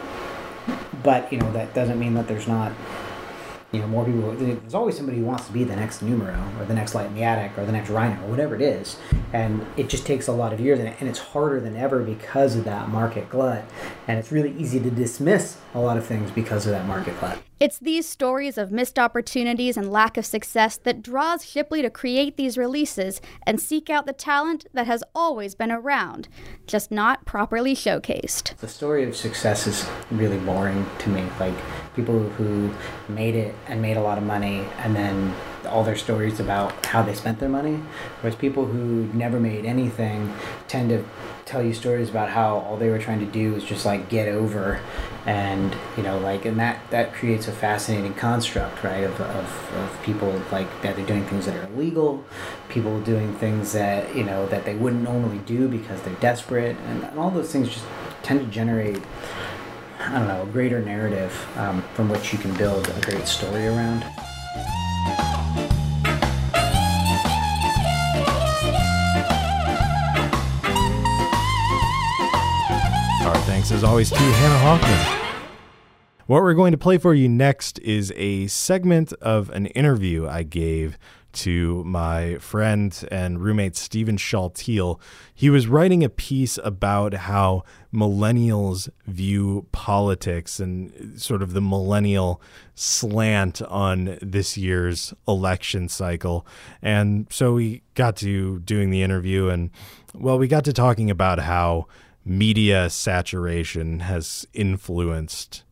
but 1.03 1.31
you 1.31 1.37
know 1.37 1.51
that 1.53 1.73
doesn't 1.75 1.99
mean 1.99 2.15
that 2.15 2.27
there's 2.27 2.47
not 2.47 2.71
you 3.71 3.79
know, 3.79 3.87
more 3.87 4.05
people. 4.05 4.31
There's 4.33 4.73
always 4.73 4.95
somebody 4.95 5.17
who 5.17 5.25
wants 5.25 5.45
to 5.47 5.51
be 5.51 5.63
the 5.63 5.75
next 5.75 6.01
Numero 6.01 6.41
or 6.59 6.65
the 6.65 6.73
next 6.73 6.95
Light 6.95 7.07
in 7.07 7.15
the 7.15 7.23
Attic 7.23 7.57
or 7.57 7.65
the 7.65 7.71
next 7.71 7.89
Rhino 7.89 8.23
or 8.25 8.29
whatever 8.29 8.55
it 8.55 8.61
is, 8.61 8.97
and 9.33 9.65
it 9.75 9.89
just 9.89 10.05
takes 10.05 10.27
a 10.27 10.31
lot 10.31 10.53
of 10.53 10.59
years, 10.59 10.79
and, 10.79 10.93
and 10.99 11.09
it's 11.09 11.19
harder 11.19 11.59
than 11.59 11.75
ever 11.75 12.01
because 12.01 12.55
of 12.55 12.63
that 12.63 12.89
market 12.89 13.29
glut, 13.29 13.65
and 14.07 14.17
it's 14.17 14.31
really 14.31 14.53
easy 14.57 14.79
to 14.79 14.89
dismiss 14.89 15.57
a 15.73 15.79
lot 15.79 15.97
of 15.97 16.05
things 16.05 16.31
because 16.31 16.65
of 16.65 16.71
that 16.71 16.85
market 16.85 17.19
glut. 17.19 17.39
It's 17.59 17.79
these 17.79 18.07
stories 18.07 18.55
of 18.59 18.71
missed 18.71 18.99
opportunities 18.99 19.77
and 19.77 19.91
lack 19.91 20.15
of 20.15 20.27
success 20.27 20.77
that 20.77 21.01
draws 21.01 21.43
Shipley 21.43 21.81
to 21.81 21.89
create 21.89 22.37
these 22.37 22.55
releases 22.55 23.19
and 23.47 23.59
seek 23.59 23.89
out 23.89 24.05
the 24.05 24.13
talent 24.13 24.67
that 24.73 24.85
has 24.85 25.03
always 25.15 25.55
been 25.55 25.71
around, 25.71 26.27
just 26.67 26.91
not 26.91 27.25
properly 27.25 27.73
showcased. 27.73 28.55
The 28.57 28.67
story 28.67 29.03
of 29.05 29.15
success 29.15 29.65
is 29.65 29.89
really 30.11 30.37
boring 30.37 30.85
to 30.99 31.09
me. 31.09 31.27
Like 31.39 31.55
people 31.95 32.19
who 32.19 32.71
made 33.09 33.33
it 33.33 33.55
and 33.65 33.81
made 33.81 33.97
a 33.97 34.01
lot 34.01 34.19
of 34.19 34.23
money 34.23 34.67
and 34.77 34.95
then 34.95 35.33
all 35.65 35.83
their 35.83 35.95
stories 35.95 36.39
about 36.39 36.85
how 36.85 37.01
they 37.01 37.15
spent 37.15 37.39
their 37.39 37.49
money, 37.49 37.81
whereas 38.21 38.35
people 38.37 38.65
who 38.65 39.07
never 39.13 39.39
made 39.39 39.65
anything 39.65 40.31
tend 40.67 40.89
to 40.89 41.03
tell 41.47 41.63
you 41.63 41.73
stories 41.73 42.09
about 42.09 42.29
how 42.29 42.57
all 42.57 42.75
they 42.75 42.89
were 42.89 42.99
trying 42.99 43.19
to 43.19 43.25
do 43.25 43.53
was 43.53 43.63
just 43.63 43.85
like 43.85 44.09
get 44.09 44.27
over 44.27 44.81
and 45.25 45.75
you 45.95 46.03
know 46.03 46.19
like 46.19 46.43
and 46.43 46.59
that 46.59 46.79
that 46.91 47.13
creates 47.13 47.47
a 47.47 47.51
fascinating 47.51 48.13
construct 48.13 48.83
right 48.83 49.05
of, 49.05 49.19
of, 49.21 49.73
of 49.75 49.99
people 50.03 50.29
like 50.51 50.69
that 50.81 50.95
they're 50.97 51.05
doing 51.05 51.25
things 51.25 51.45
that 51.45 51.55
are 51.55 51.65
illegal 51.73 52.23
people 52.67 52.99
doing 53.01 53.33
things 53.35 53.71
that 53.71 54.13
you 54.13 54.23
know 54.23 54.45
that 54.47 54.65
they 54.65 54.75
wouldn't 54.75 55.03
normally 55.03 55.39
do 55.39 55.69
because 55.69 56.01
they're 56.01 56.13
desperate 56.15 56.75
and, 56.87 57.03
and 57.05 57.17
all 57.17 57.31
those 57.31 57.51
things 57.51 57.69
just 57.69 57.85
tend 58.23 58.41
to 58.41 58.45
generate 58.47 59.01
I 59.99 60.19
don't 60.19 60.27
know, 60.27 60.43
a 60.43 60.45
greater 60.45 60.79
narrative 60.79 61.33
um, 61.57 61.81
from 61.93 62.07
which 62.07 62.31
you 62.31 62.39
can 62.39 62.53
build 62.55 62.87
a 62.87 63.01
great 63.01 63.27
story 63.27 63.67
around. 63.67 64.05
Thanks, 73.67 73.83
as 73.83 73.89
always, 73.89 74.09
to 74.09 74.15
Hannah 74.15 74.59
Hoffman. 74.59 75.43
What 76.25 76.41
we're 76.41 76.53
going 76.53 76.71
to 76.71 76.77
play 76.77 76.97
for 76.97 77.13
you 77.13 77.27
next 77.27 77.79
is 77.79 78.13
a 78.15 78.47
segment 78.47 79.11
of 79.13 79.49
an 79.49 79.65
interview 79.67 80.25
I 80.27 80.43
gave 80.43 80.97
to 81.33 81.83
my 81.83 82.37
friend 82.37 83.05
and 83.11 83.41
roommate 83.41 83.75
Stephen 83.75 84.15
Shaltiel. 84.15 84.99
He 85.35 85.49
was 85.49 85.67
writing 85.67 86.01
a 86.01 86.09
piece 86.09 86.57
about 86.63 87.13
how 87.13 87.63
millennials 87.93 88.89
view 89.05 89.67
politics 89.73 90.61
and 90.61 91.19
sort 91.21 91.41
of 91.41 91.51
the 91.53 91.61
millennial 91.61 92.41
slant 92.73 93.61
on 93.63 94.17
this 94.21 94.57
year's 94.57 95.13
election 95.27 95.89
cycle. 95.89 96.47
And 96.81 97.27
so 97.29 97.53
we 97.53 97.83
got 97.95 98.15
to 98.17 98.59
doing 98.59 98.91
the 98.91 99.03
interview 99.03 99.49
and 99.49 99.71
well, 100.13 100.39
we 100.39 100.47
got 100.47 100.63
to 100.65 100.73
talking 100.73 101.11
about 101.11 101.39
how 101.39 101.87
media 102.27 102.89
saturation 102.89 104.01
has 104.01 104.45
influenced 104.53 105.63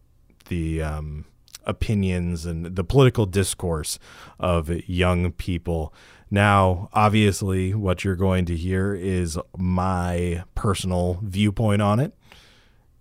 the 0.48 0.82
um, 0.82 1.26
opinions 1.66 2.46
and 2.46 2.76
the 2.76 2.84
political 2.84 3.26
discourse 3.26 4.00
of 4.40 4.70
young 4.88 5.32
people. 5.32 5.94
Now, 6.32 6.90
obviously, 6.94 7.74
what 7.74 8.04
you're 8.04 8.16
going 8.16 8.46
to 8.46 8.56
hear 8.56 8.96
is 8.96 9.38
my 9.58 10.44
personal 10.56 11.20
viewpoint 11.22 11.82
on 11.82 12.00
it. 12.00 12.14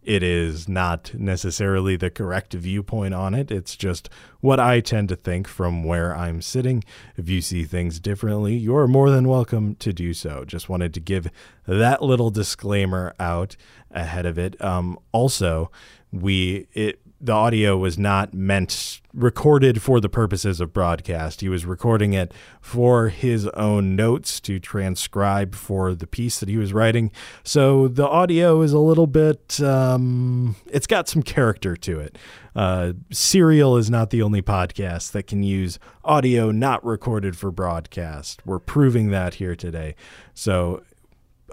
It 0.04 0.22
is 0.22 0.68
not 0.68 1.12
necessarily 1.14 1.96
the 1.96 2.10
correct 2.10 2.52
viewpoint 2.52 3.14
on 3.14 3.34
it. 3.34 3.50
It's 3.50 3.76
just 3.76 4.08
what 4.40 4.60
I 4.60 4.80
tend 4.80 5.08
to 5.08 5.16
think 5.16 5.48
from 5.48 5.84
where 5.84 6.14
I'm 6.14 6.42
sitting. 6.42 6.84
If 7.16 7.28
you 7.28 7.40
see 7.40 7.64
things 7.64 8.00
differently, 8.00 8.54
you're 8.54 8.86
more 8.86 9.10
than 9.10 9.28
welcome 9.28 9.74
to 9.76 9.92
do 9.92 10.12
so. 10.12 10.44
Just 10.44 10.68
wanted 10.68 10.92
to 10.94 11.00
give 11.00 11.30
that 11.66 12.02
little 12.02 12.30
disclaimer 12.30 13.14
out 13.18 13.56
ahead 13.90 14.26
of 14.26 14.38
it. 14.38 14.62
Um, 14.62 14.98
also, 15.12 15.70
we 16.12 16.68
it 16.72 17.00
the 17.24 17.32
audio 17.32 17.76
was 17.78 17.98
not 17.98 18.34
meant 18.34 19.00
recorded 19.14 19.80
for 19.80 19.98
the 19.98 20.08
purposes 20.08 20.60
of 20.60 20.72
broadcast. 20.72 21.40
He 21.40 21.48
was 21.48 21.64
recording 21.64 22.12
it 22.12 22.32
for 22.60 23.08
his 23.08 23.46
own 23.48 23.96
notes 23.96 24.40
to 24.40 24.58
transcribe 24.58 25.54
for 25.54 25.94
the 25.94 26.06
piece 26.06 26.40
that 26.40 26.48
he 26.48 26.58
was 26.58 26.72
writing. 26.72 27.10
So 27.42 27.88
the 27.88 28.06
audio 28.06 28.60
is 28.60 28.72
a 28.72 28.78
little 28.78 29.06
bit, 29.06 29.58
um, 29.62 30.56
it's 30.66 30.86
got 30.86 31.08
some 31.08 31.22
character 31.22 31.76
to 31.76 32.00
it. 32.00 32.18
Uh, 32.54 32.92
Serial 33.10 33.76
is 33.76 33.88
not 33.88 34.10
the 34.10 34.20
only 34.20 34.42
podcast 34.42 35.12
that 35.12 35.26
can 35.26 35.42
use 35.42 35.78
audio 36.04 36.50
not 36.50 36.84
recorded 36.84 37.38
for 37.38 37.50
broadcast. 37.50 38.44
We're 38.44 38.58
proving 38.58 39.10
that 39.10 39.34
here 39.34 39.56
today. 39.56 39.94
So 40.34 40.82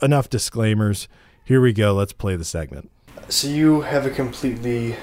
enough 0.01 0.29
disclaimers. 0.29 1.07
Here 1.45 1.61
we 1.61 1.71
go. 1.71 1.93
Let's 1.93 2.13
play 2.13 2.35
the 2.35 2.43
segment. 2.43 2.91
So 3.29 3.47
you 3.47 3.81
have 3.81 4.05
a 4.05 4.09
completely, 4.09 4.95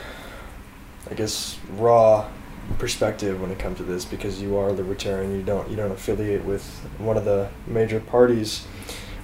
I 1.11 1.15
guess, 1.15 1.59
raw 1.77 2.29
perspective 2.79 3.41
when 3.41 3.51
it 3.51 3.59
comes 3.59 3.79
to 3.79 3.83
this 3.83 4.05
because 4.05 4.43
you 4.43 4.57
are 4.59 4.69
a 4.69 4.73
libertarian. 4.73 5.35
You 5.35 5.43
don't 5.43 5.69
you 5.71 5.77
don't 5.77 5.91
affiliate 5.93 6.45
with 6.45 6.65
one 6.99 7.17
of 7.17 7.25
the 7.25 7.49
major 7.67 8.01
parties. 8.01 8.65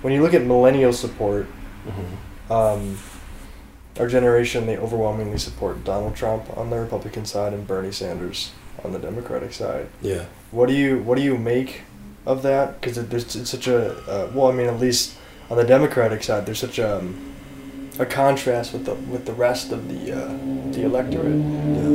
When 0.02 0.12
you 0.12 0.22
look 0.22 0.34
at 0.34 0.42
millennial 0.42 0.92
support, 0.92 1.46
Mm-hmm. 1.86 2.52
um, 2.52 2.98
our 4.00 4.08
generation 4.08 4.64
they 4.64 4.78
overwhelmingly 4.78 5.36
support 5.36 5.84
Donald 5.84 6.16
Trump 6.16 6.56
on 6.56 6.70
the 6.70 6.76
Republican 6.80 7.26
side 7.26 7.52
and 7.52 7.66
Bernie 7.66 7.92
Sanders 7.92 8.52
on 8.82 8.92
the 8.92 8.98
Democratic 8.98 9.52
side. 9.52 9.88
Yeah. 10.00 10.24
What 10.50 10.68
do 10.68 10.74
you 10.74 11.00
what 11.00 11.16
do 11.18 11.22
you 11.22 11.36
make 11.36 11.82
of 12.24 12.42
that? 12.42 12.80
Because 12.80 12.96
it, 12.96 13.10
there's 13.10 13.36
it's 13.36 13.50
such 13.50 13.68
a 13.68 13.92
uh, 14.08 14.30
well, 14.34 14.48
I 14.48 14.52
mean, 14.52 14.66
at 14.66 14.80
least 14.80 15.16
on 15.50 15.58
the 15.58 15.64
Democratic 15.64 16.22
side, 16.22 16.46
there's 16.46 16.58
such 16.58 16.78
a 16.78 16.96
um, 16.98 17.33
a 17.98 18.06
contrast 18.06 18.72
with 18.72 18.86
the 18.86 18.94
with 18.94 19.26
the 19.26 19.32
rest 19.32 19.72
of 19.72 19.88
the 19.88 20.12
uh, 20.12 20.28
the 20.72 20.84
electorate. 20.84 21.26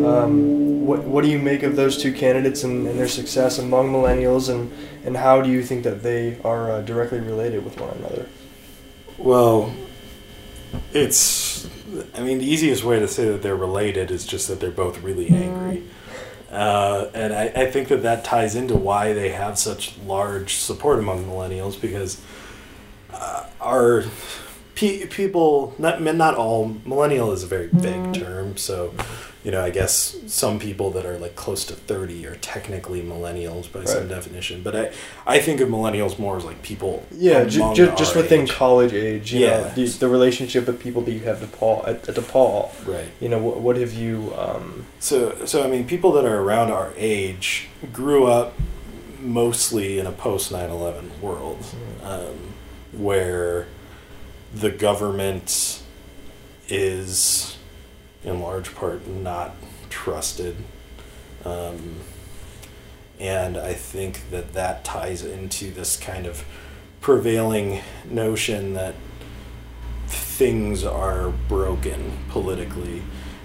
Um, 0.06 0.86
what 0.86 1.04
what 1.04 1.24
do 1.24 1.30
you 1.30 1.40
make 1.40 1.64
of 1.64 1.76
those 1.76 2.02
two 2.02 2.14
candidates 2.14 2.64
and, 2.64 2.88
and 2.88 3.00
their 3.00 3.08
success 3.08 3.60
among 3.60 3.92
millennials, 3.92 4.50
and 4.50 4.72
and 5.06 5.18
how 5.18 5.42
do 5.42 5.50
you 5.50 5.64
think 5.64 5.84
that 5.84 6.04
they 6.04 6.40
are 6.44 6.72
uh, 6.72 6.82
directly 6.82 7.20
related 7.20 7.64
with 7.64 7.80
one 7.80 7.90
another? 7.98 8.28
Well, 9.18 9.74
it's. 10.94 11.68
I 12.16 12.22
mean, 12.22 12.38
the 12.38 12.46
easiest 12.46 12.84
way 12.84 13.00
to 13.00 13.08
say 13.08 13.28
that 13.30 13.42
they're 13.42 13.56
related 13.56 14.12
is 14.12 14.26
just 14.26 14.48
that 14.48 14.60
they're 14.60 14.72
both 14.72 15.02
really 15.02 15.30
angry. 15.30 15.84
Uh, 16.52 17.10
and 17.14 17.34
I, 17.34 17.46
I 17.56 17.72
think 17.72 17.90
that 17.90 18.04
that 18.04 18.24
ties 18.24 18.56
into 18.56 18.76
why 18.76 19.14
they 19.14 19.30
have 19.30 19.60
such 19.60 19.98
large 20.00 20.56
support 20.56 21.00
among 21.00 21.26
millennials 21.26 21.80
because 21.80 22.22
uh, 23.12 23.46
our 23.62 24.04
pe- 24.80 25.06
people, 25.08 25.74
not, 25.78 26.02
not 26.02 26.36
all, 26.36 26.76
millennial 26.86 27.32
is 27.32 27.44
a 27.44 27.48
very 27.48 27.68
vague 27.68 28.14
term. 28.14 28.56
So, 28.58 28.94
you 29.44 29.52
know, 29.52 29.64
I 29.64 29.70
guess 29.70 30.18
some 30.28 30.60
people 30.60 30.92
that 30.92 31.06
are 31.06 31.18
like 31.18 31.36
close 31.36 31.64
to 31.66 31.74
30 31.74 32.26
are 32.28 32.36
technically 32.36 33.02
millennials 33.02 33.72
by 33.72 33.84
some 33.86 34.08
definition. 34.08 34.64
But 34.64 34.76
I, 34.76 34.92
I 35.26 35.40
think 35.40 35.60
of 35.62 35.70
millennials 35.70 36.20
more 36.20 36.38
as 36.38 36.46
like 36.46 36.62
people. 36.62 37.06
Yeah, 37.12 37.40
among 37.42 37.76
ju- 37.76 37.94
just 37.98 38.16
within 38.16 38.42
age. 38.42 38.52
college 38.52 38.94
age. 38.94 39.34
You 39.34 39.48
know, 39.48 39.60
Yeah. 39.60 39.74
the, 39.74 39.86
the 39.88 40.08
relationship 40.10 40.68
with 40.68 40.80
people 40.80 41.02
that 41.04 41.12
you 41.12 41.22
have 41.22 41.38
DePaul 41.40 41.88
at, 41.88 42.08
at 42.10 42.16
DePaul. 42.16 42.70
Right. 42.88 43.08
You 43.20 43.30
know, 43.30 43.40
what, 43.40 43.60
what 43.62 43.76
have 43.78 43.94
you? 43.94 44.34
Um, 44.38 44.86
So, 45.00 45.46
so 45.46 45.64
I 45.64 45.68
mean, 45.68 45.86
people 45.88 46.12
that 46.14 46.26
are 46.26 46.40
around 46.42 46.72
our 46.72 46.92
age 46.98 47.68
grew 47.94 48.26
up 48.28 48.54
mostly 49.22 50.00
in 50.00 50.06
a 50.08 50.12
post 50.12 50.52
9/11 50.52 51.20
world, 51.22 51.64
um, 52.04 52.54
where 52.94 53.68
the 54.54 54.72
government 54.72 55.82
is, 56.68 57.58
in 58.24 58.42
large 58.42 58.74
part, 58.76 59.08
not 59.08 59.56
trusted, 59.90 60.56
um, 61.46 61.98
and 63.20 63.58
I 63.58 63.74
think 63.74 64.30
that 64.32 64.54
that 64.54 64.84
ties 64.86 65.24
into 65.24 65.72
this 65.72 65.98
kind 65.98 66.26
of 66.26 66.46
prevailing 67.02 67.82
notion 68.06 68.74
that 68.74 68.96
things 70.08 70.84
are 70.84 71.30
broken 71.30 72.18
politically, 72.30 73.02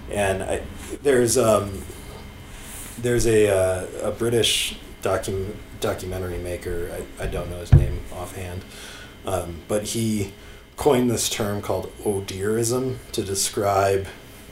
and 0.09 0.43
I, 0.43 0.61
there's 1.03 1.37
um, 1.37 1.83
there's 2.97 3.27
a 3.27 3.49
uh, 3.49 4.09
a 4.09 4.11
British 4.11 4.77
docu- 5.01 5.55
documentary 5.79 6.37
maker. 6.37 6.91
I, 7.19 7.23
I 7.23 7.27
don't 7.27 7.49
know 7.49 7.59
his 7.59 7.73
name 7.73 7.99
offhand, 8.13 8.63
um, 9.25 9.61
but 9.67 9.83
he 9.83 10.31
coined 10.77 11.09
this 11.09 11.29
term 11.29 11.61
called 11.61 11.91
Odierism 11.99 12.97
to 13.11 13.23
describe 13.23 14.07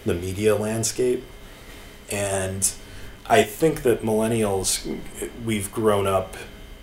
the 0.06 0.13
media 0.13 0.56
landscape, 0.56 1.24
and 2.10 2.72
I 3.27 3.44
think 3.44 3.84
that 3.84 4.01
millennials 4.01 5.00
we've 5.46 5.72
grown 5.72 6.08
up 6.08 6.36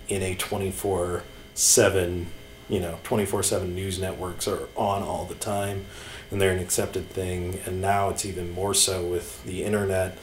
in 0.09 0.23
a 0.23 0.35
twenty 0.35 0.70
four 0.70 1.25
seven 1.54 2.28
you 2.70 2.80
know 2.80 2.99
24 3.02 3.42
7 3.42 3.75
news 3.75 3.99
networks 3.99 4.47
are 4.49 4.68
on 4.76 5.02
all 5.02 5.26
the 5.26 5.35
time 5.35 5.85
and 6.30 6.40
they're 6.40 6.52
an 6.52 6.61
accepted 6.61 7.11
thing. 7.11 7.59
And 7.66 7.80
now 7.80 8.09
it's 8.11 8.25
even 8.25 8.52
more 8.52 8.73
so 8.73 9.04
with 9.04 9.44
the 9.44 9.64
internet. 9.64 10.16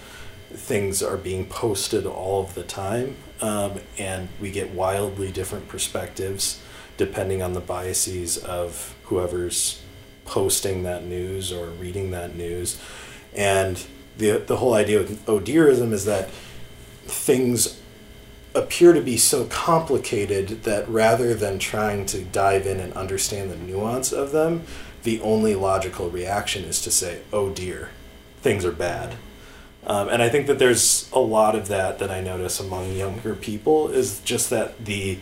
Things 0.50 1.04
are 1.04 1.18
being 1.18 1.46
posted 1.46 2.06
all 2.06 2.42
of 2.42 2.56
the 2.56 2.64
time 2.64 3.18
um, 3.42 3.82
and 3.98 4.30
we 4.40 4.50
get 4.50 4.72
wildly 4.72 5.32
different 5.32 5.68
perspectives 5.68 6.62
depending 6.96 7.42
on 7.42 7.54
the 7.54 7.60
biases 7.60 8.38
of 8.38 8.96
whoever's 9.08 9.82
posting 10.26 10.84
that 10.84 11.04
news 11.04 11.52
or 11.52 11.68
reading 11.68 12.12
that 12.12 12.36
news 12.36 12.80
and 13.36 13.86
the, 14.18 14.40
the 14.40 14.58
whole 14.58 14.74
idea 14.74 15.00
of 15.00 15.10
odierism 15.26 15.92
is 15.92 16.06
that 16.06 16.30
things 17.06 17.80
appear 18.56 18.94
to 18.94 19.02
be 19.02 19.18
so 19.18 19.46
complicated 19.46 20.64
that 20.64 20.88
rather 20.90 21.36
than 21.36 21.60
trying 21.60 22.06
to 22.08 22.24
dive 22.24 22.66
in 22.66 22.80
and 22.80 22.92
understand 22.94 23.52
the 23.52 23.56
nuance 23.56 24.12
of 24.12 24.32
them, 24.32 24.64
the 25.04 25.22
only 25.22 25.54
logical 25.54 26.10
reaction 26.10 26.64
is 26.64 26.82
to 26.82 26.92
say, 26.92 27.22
oh 27.32 27.50
dear, 27.50 27.90
things 28.42 28.66
are 28.66 28.72
bad. 28.72 29.16
Um, 29.86 30.10
and 30.10 30.22
I 30.22 30.28
think 30.28 30.48
that 30.48 30.60
there's 30.60 31.10
a 31.14 31.20
lot 31.20 31.56
of 31.56 31.68
that 31.68 32.00
that 32.00 32.12
I 32.12 32.20
notice 32.20 32.60
among 32.60 32.94
younger 32.94 33.36
people 33.36 33.90
is 33.90 34.20
just 34.22 34.50
that 34.50 34.84
the 34.84 35.20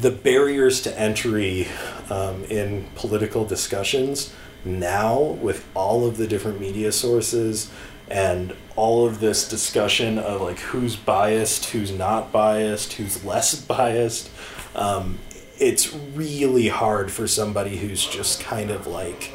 the 0.00 0.10
barriers 0.10 0.80
to 0.82 0.98
entry 0.98 1.68
um, 2.10 2.44
in 2.44 2.86
political 2.94 3.44
discussions 3.44 4.34
now 4.64 5.20
with 5.20 5.66
all 5.74 6.06
of 6.06 6.16
the 6.16 6.26
different 6.26 6.60
media 6.60 6.92
sources 6.92 7.70
and 8.08 8.54
all 8.76 9.06
of 9.06 9.20
this 9.20 9.48
discussion 9.48 10.18
of 10.18 10.40
like 10.40 10.58
who's 10.58 10.96
biased, 10.96 11.66
who's 11.66 11.92
not 11.92 12.32
biased, 12.32 12.94
who's 12.94 13.24
less 13.24 13.54
biased. 13.66 14.30
Um, 14.74 15.18
it's 15.58 15.94
really 15.94 16.68
hard 16.68 17.10
for 17.10 17.26
somebody 17.26 17.76
who's 17.76 18.04
just 18.06 18.40
kind 18.40 18.70
of 18.70 18.86
like, 18.86 19.32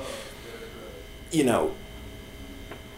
you 1.32 1.44
know, 1.44 1.74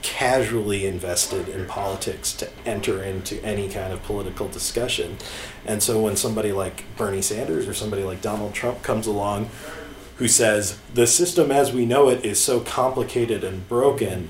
casually 0.01 0.85
invested 0.85 1.49
in 1.49 1.65
politics 1.65 2.33
to 2.33 2.49
enter 2.65 3.03
into 3.03 3.43
any 3.43 3.69
kind 3.69 3.91
of 3.91 4.01
political 4.03 4.47
discussion. 4.47 5.17
And 5.65 5.83
so 5.83 6.01
when 6.01 6.15
somebody 6.15 6.51
like 6.51 6.85
Bernie 6.95 7.21
Sanders 7.21 7.67
or 7.67 7.73
somebody 7.73 8.03
like 8.03 8.21
Donald 8.21 8.53
Trump 8.53 8.81
comes 8.81 9.07
along 9.07 9.49
who 10.17 10.27
says 10.27 10.77
the 10.93 11.07
system 11.07 11.49
as 11.49 11.71
we 11.71 11.85
know 11.85 12.09
it 12.09 12.25
is 12.25 12.39
so 12.41 12.59
complicated 12.59 13.43
and 13.43 13.67
broken, 13.69 14.29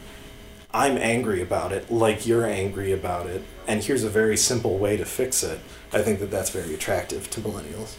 I'm 0.71 0.97
angry 0.97 1.41
about 1.41 1.71
it 1.71 1.91
like 1.91 2.27
you're 2.27 2.45
angry 2.45 2.91
about 2.91 3.25
it, 3.25 3.43
and 3.67 3.83
here's 3.83 4.03
a 4.03 4.09
very 4.09 4.37
simple 4.37 4.77
way 4.77 4.97
to 4.97 5.05
fix 5.05 5.41
it. 5.41 5.59
I 5.91 6.03
think 6.03 6.19
that 6.19 6.29
that's 6.29 6.51
very 6.51 6.75
attractive 6.75 7.29
to 7.31 7.41
millennials. 7.41 7.95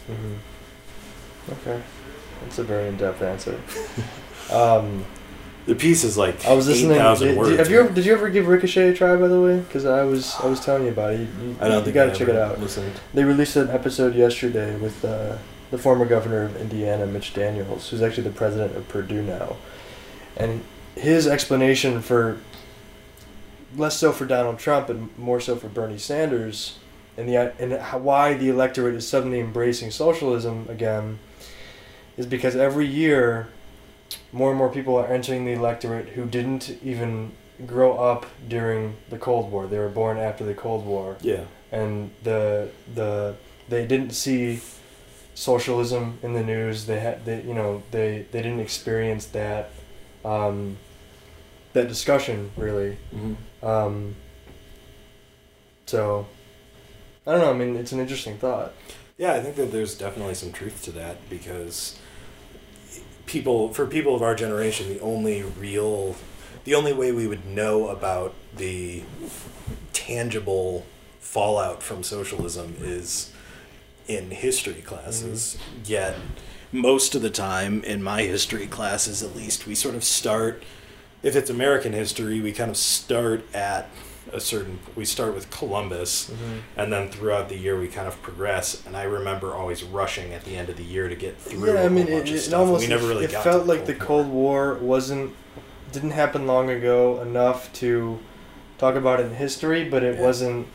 okay, 1.49 1.81
that's 2.41 2.59
a 2.59 2.63
very 2.63 2.87
in-depth 2.87 3.21
answer. 3.21 3.59
um, 4.51 5.05
The 5.65 5.75
piece 5.75 6.03
is 6.03 6.17
like 6.17 6.43
I 6.45 6.53
was 6.53 6.67
listening. 6.67 6.93
8,000 6.93 7.27
Did, 7.27 7.37
words. 7.37 7.57
have 7.57 7.69
you 7.69 7.79
ever, 7.81 7.89
did 7.93 8.05
you 8.05 8.13
ever 8.13 8.29
give 8.29 8.47
Ricochet 8.47 8.89
a 8.89 8.93
try, 8.93 9.15
by 9.15 9.27
the 9.27 9.39
way? 9.39 9.59
Because 9.59 9.85
I 9.85 10.03
was 10.03 10.35
I 10.35 10.47
was 10.47 10.59
telling 10.59 10.83
you 10.83 10.89
about 10.89 11.13
it. 11.13 11.19
You, 11.19 11.27
you, 11.43 11.55
I 11.61 11.67
don't 11.67 11.85
you 11.85 11.91
gotta 11.91 12.11
I 12.11 12.15
check 12.15 12.29
it 12.29 12.35
out. 12.35 12.59
Listened. 12.59 12.99
They 13.13 13.23
released 13.23 13.55
an 13.55 13.69
episode 13.69 14.15
yesterday 14.15 14.75
with 14.75 15.05
uh, 15.05 15.37
the 15.69 15.77
former 15.77 16.05
governor 16.05 16.43
of 16.43 16.55
Indiana, 16.59 17.05
Mitch 17.05 17.33
Daniels, 17.33 17.89
who's 17.89 18.01
actually 18.01 18.23
the 18.23 18.31
president 18.31 18.75
of 18.75 18.87
Purdue 18.87 19.21
now, 19.21 19.57
and 20.35 20.63
his 20.95 21.27
explanation 21.27 22.01
for 22.01 22.39
less 23.75 23.97
so 23.97 24.11
for 24.11 24.25
Donald 24.25 24.59
Trump 24.59 24.89
and 24.89 25.15
more 25.17 25.39
so 25.39 25.55
for 25.55 25.69
Bernie 25.69 25.97
Sanders, 25.97 26.79
and 27.17 27.29
the 27.29 27.53
and 27.61 27.73
how, 27.73 27.99
why 27.99 28.33
the 28.33 28.49
electorate 28.49 28.95
is 28.95 29.07
suddenly 29.07 29.39
embracing 29.39 29.91
socialism 29.91 30.65
again, 30.69 31.19
is 32.17 32.25
because 32.25 32.55
every 32.55 32.87
year 32.87 33.49
more 34.31 34.49
and 34.49 34.57
more 34.57 34.69
people 34.69 34.95
are 34.97 35.07
entering 35.07 35.45
the 35.45 35.51
electorate 35.53 36.09
who 36.09 36.25
didn't 36.25 36.69
even 36.83 37.31
grow 37.65 37.97
up 37.97 38.25
during 38.47 38.97
the 39.09 39.17
Cold 39.17 39.51
War. 39.51 39.67
They 39.67 39.77
were 39.79 39.89
born 39.89 40.17
after 40.17 40.43
the 40.43 40.53
Cold 40.53 40.85
War, 40.85 41.17
Yeah. 41.21 41.43
and 41.71 42.11
the 42.23 42.69
the 42.93 43.35
they 43.69 43.85
didn't 43.85 44.11
see 44.11 44.61
socialism 45.35 46.19
in 46.23 46.33
the 46.33 46.43
news. 46.43 46.85
They 46.85 46.99
had 46.99 47.25
they 47.25 47.41
you 47.41 47.53
know 47.53 47.83
they 47.91 48.25
they 48.31 48.41
didn't 48.41 48.59
experience 48.61 49.25
that 49.27 49.69
um, 50.25 50.77
that 51.73 51.87
discussion 51.87 52.51
really. 52.57 52.97
Mm-hmm. 53.13 53.65
Um, 53.65 54.15
so 55.85 56.25
I 57.27 57.33
don't 57.33 57.41
know. 57.41 57.51
I 57.51 57.53
mean, 57.53 57.75
it's 57.75 57.91
an 57.91 57.99
interesting 57.99 58.37
thought. 58.37 58.73
Yeah, 59.17 59.33
I 59.33 59.41
think 59.41 59.55
that 59.57 59.71
there's 59.71 59.95
definitely 59.95 60.33
some 60.33 60.51
truth 60.51 60.81
to 60.83 60.91
that 60.93 61.29
because 61.29 61.99
people, 63.25 63.73
for 63.73 63.85
people 63.85 64.15
of 64.15 64.21
our 64.21 64.35
generation, 64.35 64.89
the 64.89 64.99
only 64.99 65.43
real, 65.43 66.15
the 66.63 66.75
only 66.75 66.93
way 66.93 67.11
we 67.11 67.27
would 67.27 67.45
know 67.45 67.87
about 67.87 68.33
the 68.55 69.03
tangible 69.93 70.85
fallout 71.19 71.81
from 71.81 72.03
socialism 72.03 72.75
is 72.79 73.31
in 74.07 74.31
history 74.31 74.81
classes. 74.81 75.57
Mm-hmm. 75.57 75.79
Yet, 75.85 76.15
most 76.71 77.15
of 77.15 77.21
the 77.21 77.29
time, 77.29 77.83
in 77.83 78.01
my 78.03 78.23
history 78.23 78.67
classes 78.67 79.21
at 79.23 79.35
least, 79.35 79.67
we 79.67 79.75
sort 79.75 79.95
of 79.95 80.03
start, 80.03 80.63
if 81.23 81.35
it's 81.35 81.49
American 81.49 81.93
history, 81.93 82.41
we 82.41 82.51
kind 82.51 82.71
of 82.71 82.77
start 82.77 83.43
at 83.53 83.89
a 84.31 84.39
certain, 84.39 84.79
we 84.95 85.03
start 85.05 85.33
with 85.33 85.49
Columbus 85.49 86.31
and 86.77 86.93
then 86.93 87.09
throughout 87.09 87.49
the 87.49 87.57
year 87.57 87.79
we 87.79 87.87
kind 87.87 88.07
of 88.07 88.21
progress 88.21 88.85
and 88.85 88.95
i 88.95 89.03
remember 89.03 89.53
always 89.55 89.83
rushing 89.83 90.31
at 90.33 90.43
the 90.45 90.55
end 90.55 90.69
of 90.69 90.77
the 90.77 90.83
year 90.83 91.09
to 91.09 91.15
get 91.15 91.37
through 91.39 91.73
Yeah, 91.73 91.83
I 91.83 91.89
mean, 91.89 92.07
it, 92.07 92.29
it 92.29 92.53
almost 92.53 92.83
we 92.83 92.87
never 92.87 93.07
really 93.07 93.25
it 93.25 93.31
felt 93.31 93.65
like 93.65 93.85
the 93.85 93.95
Cold 93.95 94.27
War 94.27 94.75
wasn't 94.75 95.33
didn't 95.91 96.11
happen 96.11 96.45
long 96.47 96.69
ago 96.69 97.21
enough 97.21 97.73
to 97.73 98.19
talk 98.77 98.95
about 98.95 99.19
it 99.19 99.25
in 99.25 99.35
history, 99.35 99.83
but 99.89 100.03
it 100.03 100.15
Yeah. 100.15 100.21
wasn't 100.21 100.67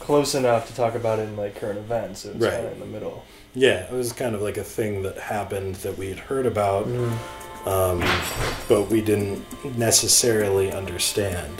close 0.00 0.34
enough 0.34 0.66
to 0.68 0.74
talk 0.74 0.94
about 0.94 1.18
it 1.18 1.22
in 1.28 1.36
like 1.36 1.54
current 1.56 1.78
events. 1.78 2.24
It 2.24 2.34
was 2.34 2.42
Right. 2.44 2.54
kind 2.54 2.66
of 2.66 2.72
in 2.74 2.80
the 2.80 2.86
middle. 2.86 3.24
yeah 3.54 3.84
it 3.84 3.92
was 3.92 4.12
kind 4.12 4.34
of 4.34 4.40
like 4.42 4.56
a 4.56 4.64
thing 4.64 5.02
that 5.02 5.18
happened 5.18 5.74
that 5.84 5.98
we 5.98 6.08
had 6.08 6.18
heard 6.30 6.46
about 6.46 6.86
Mm-hmm. 6.86 7.68
um, 7.68 7.98
but 8.68 8.90
we 8.90 9.00
didn't 9.02 9.44
necessarily 9.78 10.72
understand 10.72 11.52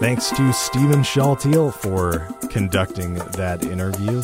Thanks 0.00 0.30
to 0.30 0.52
Stephen 0.52 1.00
Shaltiel 1.00 1.72
for 1.72 2.28
conducting 2.48 3.14
that 3.14 3.64
interview. 3.64 4.22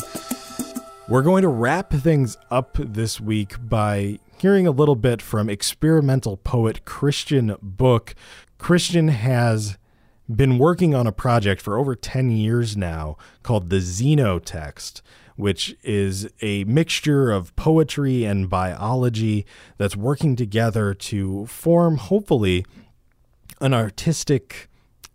We're 1.07 1.21
going 1.21 1.41
to 1.43 1.47
wrap 1.47 1.91
things 1.91 2.37
up 2.51 2.77
this 2.77 3.21
week 3.21 3.55
by 3.59 4.19
hearing 4.37 4.67
a 4.67 4.71
little 4.71 4.95
bit 4.95 5.21
from 5.21 5.49
experimental 5.49 6.37
poet 6.37 6.83
Christian 6.83 7.55
Bök. 7.63 8.13
Christian 8.57 9.07
has 9.07 9.77
been 10.29 10.57
working 10.57 10.93
on 10.93 11.07
a 11.07 11.11
project 11.11 11.61
for 11.61 11.77
over 11.77 11.95
10 11.95 12.31
years 12.31 12.75
now 12.75 13.17
called 13.41 13.69
the 13.69 13.77
Xenotext, 13.77 15.01
which 15.35 15.75
is 15.83 16.29
a 16.41 16.65
mixture 16.65 17.31
of 17.31 17.55
poetry 17.55 18.25
and 18.25 18.49
biology 18.49 19.45
that's 19.77 19.95
working 19.95 20.35
together 20.35 20.93
to 20.93 21.45
form, 21.45 21.97
hopefully, 21.97 22.65
an 23.61 23.73
artistic 23.73 24.67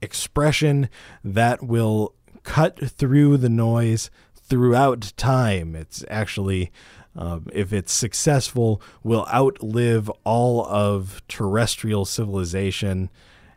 expression 0.06 0.88
that 1.24 1.62
will 1.62 2.14
cut 2.44 2.78
through 2.88 3.36
the 3.36 3.48
noise 3.48 4.08
throughout 4.34 5.12
time. 5.16 5.74
It's 5.74 6.04
actually, 6.08 6.70
um, 7.16 7.48
if 7.52 7.72
it's 7.72 7.92
successful, 7.92 8.80
will 9.02 9.26
outlive 9.34 10.08
all 10.22 10.64
of 10.64 11.20
terrestrial 11.26 12.04
civilization. 12.04 13.10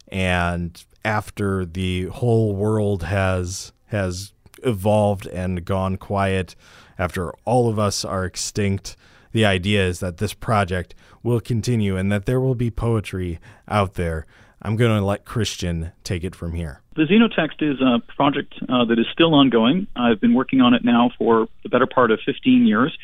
And 0.08 0.84
after 1.06 1.66
the 1.66 2.06
whole 2.06 2.56
world 2.56 3.04
has 3.04 3.72
has 3.88 4.34
evolved 4.64 5.28
and 5.28 5.64
gone 5.64 5.98
quiet, 5.98 6.56
after 6.98 7.32
all 7.46 7.70
of 7.70 7.78
us 7.80 8.04
are 8.04 8.26
extinct, 8.26 8.98
the 9.32 9.46
idea 9.46 9.86
is 9.88 10.00
that 10.00 10.18
this 10.18 10.34
project 10.34 10.96
will 11.24 11.40
continue 11.40 11.96
and 11.96 12.12
that 12.12 12.26
there 12.26 12.40
will 12.40 12.56
be 12.56 12.72
poetry 12.72 13.40
out 13.68 13.94
there. 13.94 14.26
I'm 14.62 14.76
going 14.76 14.98
to 14.98 15.06
let 15.06 15.26
Christian 15.26 15.92
take 16.04 16.24
it 16.24 16.36
from 16.36 16.54
here. 16.54 16.82
The 16.96 17.04
Xenotext 17.04 17.62
is 17.62 17.80
a 17.82 18.00
project 18.14 18.54
uh, 18.64 18.86
that 18.86 19.00
is 19.00 19.06
still 19.14 19.34
ongoing. 19.34 19.88
I've 19.96 20.20
been 20.20 20.34
working 20.34 20.60
on 20.60 20.74
it 20.74 20.84
now 20.84 21.12
for 21.18 21.48
the 21.64 21.70
better 21.70 21.88
part 21.88 22.12
of 22.12 22.20
15 22.26 22.68
years, 22.68 22.98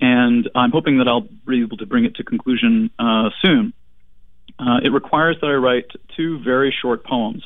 and 0.00 0.48
I'm 0.54 0.70
hoping 0.70 0.98
that 0.98 1.08
I'll 1.08 1.28
be 1.46 1.60
able 1.60 1.76
to 1.78 1.86
bring 1.86 2.04
it 2.04 2.14
to 2.16 2.24
conclusion 2.24 2.90
uh, 2.98 3.28
soon. 3.42 3.74
Uh, 4.58 4.78
it 4.82 4.88
requires 4.88 5.36
that 5.40 5.48
I 5.48 5.54
write 5.54 5.86
two 6.16 6.42
very 6.42 6.74
short 6.80 7.04
poems, 7.04 7.44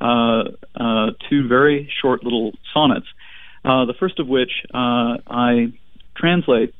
uh, 0.00 0.44
uh, 0.74 1.10
two 1.28 1.48
very 1.48 1.90
short 2.00 2.22
little 2.22 2.52
sonnets. 2.72 3.06
Uh, 3.64 3.84
the 3.84 3.94
first 3.98 4.18
of 4.18 4.28
which 4.28 4.50
I 4.74 5.72
translate 6.16 6.74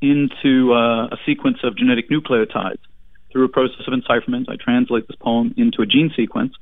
into 0.00 0.72
a 0.72 1.16
sequence 1.24 1.58
of 1.62 1.76
genetic 1.76 2.10
nucleotides. 2.10 2.78
Through 3.36 3.44
a 3.44 3.48
process 3.48 3.86
of 3.86 3.92
encipherment, 3.92 4.48
I 4.48 4.56
translate 4.56 5.08
this 5.08 5.16
poem 5.20 5.52
into 5.58 5.82
a 5.82 5.86
gene 5.86 6.10
sequence, 6.16 6.54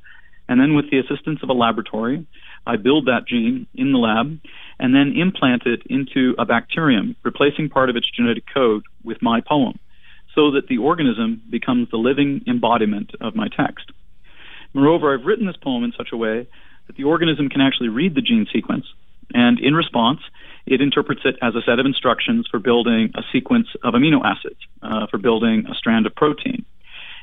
and 0.48 0.60
then 0.60 0.74
with 0.74 0.90
the 0.90 0.98
assistance 0.98 1.38
of 1.44 1.48
a 1.48 1.52
laboratory, 1.52 2.26
I 2.66 2.74
build 2.74 3.06
that 3.06 3.28
gene 3.28 3.68
in 3.76 3.92
the 3.92 3.98
lab 3.98 4.40
and 4.80 4.92
then 4.92 5.14
implant 5.14 5.66
it 5.66 5.82
into 5.88 6.34
a 6.36 6.44
bacterium, 6.44 7.14
replacing 7.22 7.68
part 7.68 7.90
of 7.90 7.96
its 7.96 8.10
genetic 8.10 8.42
code 8.52 8.82
with 9.04 9.22
my 9.22 9.40
poem, 9.40 9.78
so 10.34 10.50
that 10.50 10.66
the 10.66 10.78
organism 10.78 11.42
becomes 11.48 11.92
the 11.92 11.96
living 11.96 12.42
embodiment 12.48 13.12
of 13.20 13.36
my 13.36 13.46
text. 13.46 13.92
Moreover, 14.72 15.14
I've 15.14 15.26
written 15.26 15.46
this 15.46 15.56
poem 15.56 15.84
in 15.84 15.92
such 15.96 16.08
a 16.12 16.16
way 16.16 16.48
that 16.88 16.96
the 16.96 17.04
organism 17.04 17.50
can 17.50 17.60
actually 17.60 17.90
read 17.90 18.16
the 18.16 18.20
gene 18.20 18.48
sequence, 18.52 18.86
and 19.32 19.60
in 19.60 19.76
response, 19.76 20.22
it 20.66 20.80
interprets 20.80 21.22
it 21.24 21.36
as 21.42 21.54
a 21.54 21.62
set 21.62 21.78
of 21.78 21.86
instructions 21.86 22.46
for 22.50 22.58
building 22.58 23.10
a 23.14 23.22
sequence 23.32 23.68
of 23.82 23.94
amino 23.94 24.24
acids, 24.24 24.60
uh, 24.82 25.06
for 25.10 25.18
building 25.18 25.66
a 25.70 25.74
strand 25.74 26.06
of 26.06 26.14
protein. 26.14 26.64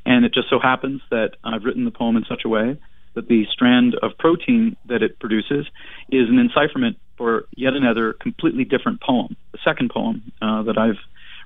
And 0.06 0.26
it 0.26 0.34
just 0.34 0.50
so 0.50 0.60
happens 0.60 1.02
that 1.10 1.32
I've 1.44 1.64
written 1.64 1.86
the 1.86 1.92
poem 1.92 2.18
in 2.18 2.26
such 2.28 2.42
a 2.46 2.50
way 2.50 2.78
that 3.14 3.28
the 3.28 3.46
strand 3.52 3.96
of 4.02 4.18
protein 4.18 4.78
that 4.86 5.04
it 5.04 5.20
produces 5.20 5.68
is 6.10 6.30
an 6.30 6.40
encipherment 6.40 6.98
for 7.18 7.46
yet 7.56 7.74
another 7.74 8.14
completely 8.14 8.64
different 8.64 9.02
poem, 9.02 9.36
the 9.52 9.60
second 9.64 9.92
poem 9.92 10.32
uh, 10.42 10.64
that 10.64 10.78
I've 10.78 10.98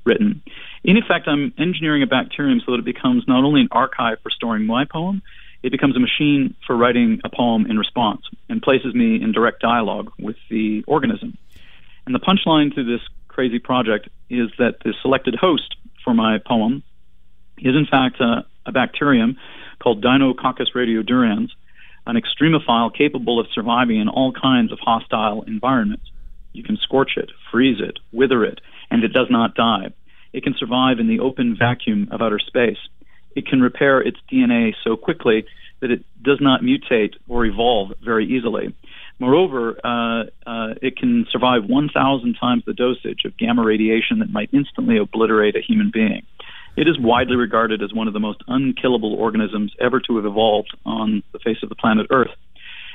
written. 0.05 0.41
In 0.83 0.97
effect, 0.97 1.27
I'm 1.27 1.53
engineering 1.57 2.03
a 2.03 2.07
bacterium 2.07 2.61
so 2.65 2.73
that 2.73 2.79
it 2.79 2.85
becomes 2.85 3.23
not 3.27 3.43
only 3.43 3.61
an 3.61 3.69
archive 3.71 4.19
for 4.21 4.29
storing 4.29 4.65
my 4.65 4.85
poem, 4.85 5.21
it 5.63 5.71
becomes 5.71 5.95
a 5.95 5.99
machine 5.99 6.55
for 6.67 6.77
writing 6.77 7.19
a 7.23 7.29
poem 7.29 7.65
in 7.65 7.77
response 7.77 8.21
and 8.47 8.61
places 8.61 8.93
me 8.93 9.15
in 9.21 9.31
direct 9.31 9.61
dialogue 9.61 10.11
with 10.19 10.35
the 10.49 10.83
organism. 10.87 11.37
And 12.05 12.13
the 12.13 12.19
punchline 12.19 12.73
to 12.75 12.83
this 12.83 13.01
crazy 13.27 13.59
project 13.59 14.09
is 14.29 14.49
that 14.57 14.77
the 14.83 14.93
selected 15.01 15.35
host 15.35 15.75
for 16.03 16.13
my 16.13 16.37
poem 16.45 16.83
is, 17.57 17.75
in 17.75 17.85
fact, 17.85 18.19
a, 18.19 18.45
a 18.65 18.71
bacterium 18.71 19.37
called 19.79 20.03
Deinococcus 20.03 20.73
radiodurans, 20.73 21.49
an 22.07 22.15
extremophile 22.15 22.95
capable 22.95 23.39
of 23.39 23.47
surviving 23.53 23.99
in 23.99 24.07
all 24.07 24.31
kinds 24.31 24.71
of 24.71 24.79
hostile 24.79 25.43
environments. 25.43 26.05
You 26.53 26.63
can 26.63 26.77
scorch 26.77 27.17
it, 27.17 27.31
freeze 27.51 27.81
it, 27.81 27.99
wither 28.11 28.45
it, 28.45 28.61
and 28.89 29.03
it 29.03 29.11
does 29.11 29.27
not 29.29 29.55
die. 29.55 29.93
It 30.31 30.43
can 30.43 30.55
survive 30.57 30.99
in 30.99 31.07
the 31.07 31.19
open 31.19 31.55
vacuum 31.57 32.07
of 32.11 32.21
outer 32.21 32.39
space. 32.39 32.77
It 33.35 33.47
can 33.47 33.61
repair 33.61 33.99
its 33.99 34.17
DNA 34.31 34.73
so 34.83 34.95
quickly 34.95 35.45
that 35.81 35.91
it 35.91 36.05
does 36.21 36.39
not 36.39 36.61
mutate 36.61 37.13
or 37.27 37.45
evolve 37.45 37.93
very 38.03 38.25
easily. 38.25 38.73
Moreover, 39.19 39.77
uh, 39.83 40.23
uh, 40.45 40.73
it 40.81 40.97
can 40.97 41.25
survive 41.31 41.63
1,000 41.65 42.35
times 42.39 42.63
the 42.65 42.73
dosage 42.73 43.23
of 43.25 43.37
gamma 43.37 43.63
radiation 43.63 44.19
that 44.19 44.31
might 44.31 44.49
instantly 44.51 44.97
obliterate 44.97 45.55
a 45.55 45.61
human 45.61 45.89
being. 45.93 46.23
It 46.75 46.89
is 46.89 46.99
widely 46.99 47.37
regarded 47.37 47.81
as 47.81 47.93
one 47.93 48.07
of 48.07 48.13
the 48.13 48.19
most 48.19 48.43
unkillable 48.47 49.13
organisms 49.13 49.73
ever 49.79 50.01
to 50.01 50.17
have 50.17 50.25
evolved 50.25 50.75
on 50.85 51.23
the 51.31 51.39
face 51.39 51.57
of 51.63 51.69
the 51.69 51.75
planet 51.75 52.07
Earth. 52.09 52.35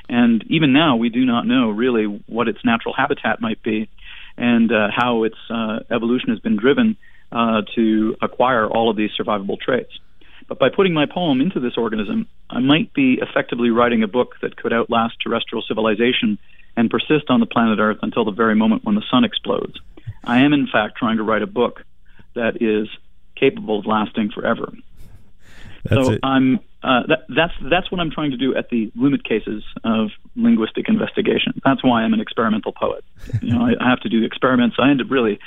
And 0.07 0.43
even 0.49 0.73
now, 0.73 0.97
we 0.97 1.09
do 1.09 1.25
not 1.25 1.47
know 1.47 1.69
really 1.69 2.05
what 2.27 2.47
its 2.47 2.59
natural 2.63 2.93
habitat 2.95 3.41
might 3.41 3.63
be 3.63 3.89
and 4.37 4.71
uh, 4.71 4.89
how 4.95 5.23
its 5.23 5.37
uh, 5.49 5.79
evolution 5.89 6.29
has 6.29 6.39
been 6.39 6.57
driven 6.57 6.97
uh, 7.31 7.61
to 7.75 8.15
acquire 8.21 8.67
all 8.67 8.89
of 8.89 8.97
these 8.97 9.09
survivable 9.19 9.59
traits. 9.59 9.91
But 10.51 10.59
by 10.59 10.67
putting 10.67 10.93
my 10.93 11.05
poem 11.05 11.39
into 11.39 11.61
this 11.61 11.77
organism, 11.77 12.27
I 12.49 12.59
might 12.59 12.91
be 12.93 13.19
effectively 13.21 13.69
writing 13.69 14.03
a 14.03 14.07
book 14.07 14.35
that 14.41 14.57
could 14.57 14.73
outlast 14.73 15.15
terrestrial 15.23 15.63
civilization 15.65 16.37
and 16.75 16.89
persist 16.89 17.29
on 17.29 17.39
the 17.39 17.45
planet 17.45 17.79
Earth 17.79 17.99
until 18.01 18.25
the 18.25 18.31
very 18.31 18.53
moment 18.53 18.83
when 18.83 18.95
the 18.95 19.03
sun 19.09 19.23
explodes. 19.23 19.79
I 20.25 20.39
am, 20.39 20.51
in 20.51 20.67
fact, 20.67 20.97
trying 20.97 21.15
to 21.15 21.23
write 21.23 21.41
a 21.41 21.47
book 21.47 21.85
that 22.35 22.61
is 22.61 22.89
capable 23.37 23.79
of 23.79 23.85
lasting 23.85 24.31
forever. 24.31 24.73
That's 25.85 26.07
so 26.07 26.13
it. 26.15 26.19
I'm 26.21 26.59
uh, 26.83 27.03
that, 27.07 27.19
that's 27.33 27.53
that's 27.69 27.89
what 27.89 28.01
I'm 28.01 28.11
trying 28.11 28.31
to 28.31 28.37
do 28.37 28.53
at 28.53 28.69
the 28.69 28.91
limit 28.93 29.23
cases 29.23 29.63
of 29.85 30.09
linguistic 30.35 30.89
investigation. 30.89 31.61
That's 31.63 31.81
why 31.81 32.01
I'm 32.01 32.13
an 32.13 32.19
experimental 32.19 32.73
poet. 32.73 33.05
You 33.41 33.53
know, 33.53 33.61
I, 33.61 33.81
I 33.81 33.89
have 33.89 34.01
to 34.01 34.09
do 34.09 34.25
experiments. 34.25 34.75
I 34.77 34.89
end 34.89 34.99
up 34.99 35.07
really 35.09 35.39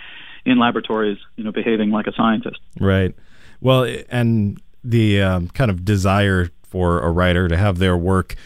in 0.47 0.59
laboratories, 0.59 1.19
you 1.37 1.45
know, 1.45 1.53
behaving 1.53 1.90
like 1.90 2.07
a 2.07 2.12
scientist. 2.14 2.59
Right. 2.81 3.14
Well, 3.61 3.87
and 4.09 4.61
the 4.85 5.23
um, 5.23 5.49
kind 5.49 5.70
of 5.70 5.85
desire 5.85 6.51
for 6.62 7.01
a 7.01 7.11
writer 7.11 7.49
to 7.49 7.57
have 7.57 7.79
their 7.79 7.97
work 7.97 8.37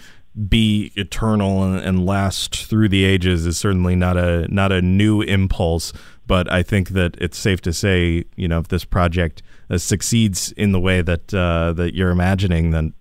be 0.48 0.92
eternal 0.94 1.64
and, 1.64 1.80
and, 1.80 2.06
last 2.06 2.66
through 2.66 2.88
the 2.88 3.04
ages 3.04 3.44
is 3.44 3.58
certainly 3.58 3.96
not 3.96 4.16
a 4.16 4.46
not 4.48 4.70
a 4.70 4.80
new 4.80 5.20
impulse. 5.22 5.92
But 6.26 6.50
I 6.52 6.62
think 6.62 6.90
that 6.90 7.16
it's 7.18 7.38
safe 7.38 7.60
to 7.62 7.72
say, 7.72 8.24
you 8.36 8.46
know, 8.46 8.58
if 8.58 8.68
this 8.68 8.84
project 8.84 9.42
uh, 9.70 9.78
succeeds 9.78 10.52
in 10.52 10.72
the 10.72 10.78
way 10.78 11.02
that 11.02 11.34
uh, 11.34 11.72
that 11.72 11.94
you're 11.94 12.10
imagining, 12.10 12.70
then 12.70 12.92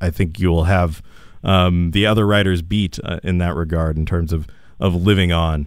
I 0.00 0.10
think 0.10 0.38
you 0.38 0.50
will 0.50 0.64
have 0.64 1.02
um, 1.42 1.90
the 1.90 2.06
other 2.06 2.26
writers 2.26 2.62
beat 2.62 2.98
uh, 3.02 3.20
in 3.24 3.38
that 3.38 3.56
regard 3.56 3.96
in 3.96 4.06
terms 4.06 4.32
of 4.32 4.46
of 4.78 4.94
living 4.94 5.32
on. 5.32 5.66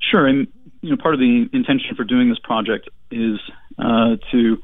Sure, 0.00 0.26
and 0.26 0.46
you 0.82 0.90
know, 0.90 0.96
part 0.96 1.14
of 1.14 1.20
the 1.20 1.48
intention 1.52 1.96
for 1.96 2.04
doing 2.04 2.28
this 2.28 2.38
project 2.38 2.88
is 3.10 3.38
uh, 3.78 4.16
to 4.30 4.58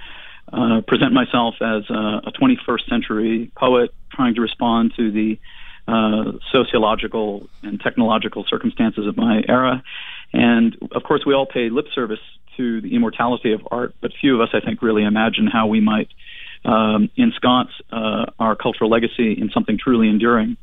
uh, 0.53 0.81
present 0.87 1.13
myself 1.13 1.55
as 1.61 1.89
a, 1.91 2.23
a, 2.27 2.33
21st 2.33 2.89
century 2.89 3.51
poet 3.57 3.95
trying 4.13 4.35
to 4.35 4.41
respond 4.41 4.93
to 4.97 5.11
the 5.11 5.39
uh, 5.89 6.33
sociological 6.51 7.49
and 7.63 7.81
technological 7.81 8.45
circumstances 8.49 9.07
of 9.07 9.17
my 9.17 9.43
era. 9.49 9.83
And 10.33 10.77
of 10.93 11.03
course, 11.03 11.25
we 11.27 11.35
all 11.35 11.47
pay 11.47 11.71
lip 11.71 11.87
service 11.95 12.21
to 12.57 12.81
the 12.81 12.95
immortality 12.95 13.53
of 13.53 13.67
art, 13.71 13.95
but 14.01 14.13
few 14.21 14.35
of 14.35 14.41
us, 14.41 14.55
I 14.55 14.61
think, 14.61 14.83
really 14.83 15.05
imagine 15.05 15.47
how 15.47 15.67
we 15.67 15.81
might 15.81 16.09
um, 16.65 17.11
ensconce 17.17 17.71
uh, 17.91 18.27
our 18.39 18.55
cultural 18.55 18.91
legacy 18.91 19.33
in 19.33 19.51
something 19.53 19.79
truly 19.79 20.09
enduring. 20.09 20.57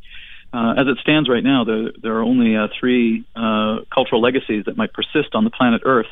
Uh, 0.51 0.73
as 0.77 0.87
it 0.87 0.97
stands 1.01 1.29
right 1.29 1.43
now, 1.43 1.63
there, 1.63 1.91
there 2.01 2.15
are 2.15 2.23
only 2.23 2.55
uh, 2.55 2.67
three 2.79 3.23
uh, 3.35 3.79
cultural 3.93 4.21
legacies 4.21 4.65
that 4.65 4.77
might 4.77 4.93
persist 4.93 5.35
on 5.35 5.43
the 5.43 5.51
planet 5.51 5.81
Earth 5.85 6.07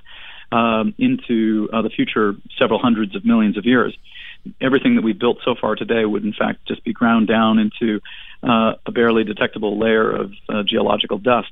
um, 0.52 0.94
into 0.98 1.70
uh, 1.74 1.82
the 1.82 1.90
future 1.90 2.36
several 2.58 2.80
hundreds 2.80 3.16
of 3.16 3.26
millions 3.26 3.58
of 3.58 3.66
years. 3.66 3.98
Everything 4.62 4.96
that 4.96 5.02
we've 5.02 5.20
built 5.20 5.40
so 5.44 5.56
far 5.60 5.76
today 5.76 6.06
would, 6.06 6.24
in 6.24 6.34
fact, 6.34 6.66
just 6.68 6.84
be 6.84 6.94
ground 6.94 7.28
down 7.28 7.60
into 7.60 8.00
uh, 8.44 8.74
a 8.86 8.92
barely 8.92 9.24
detectable 9.24 9.78
layer 9.78 10.10
of 10.10 10.32
uh, 10.48 10.64
geological 10.64 11.18
dust. 11.18 11.52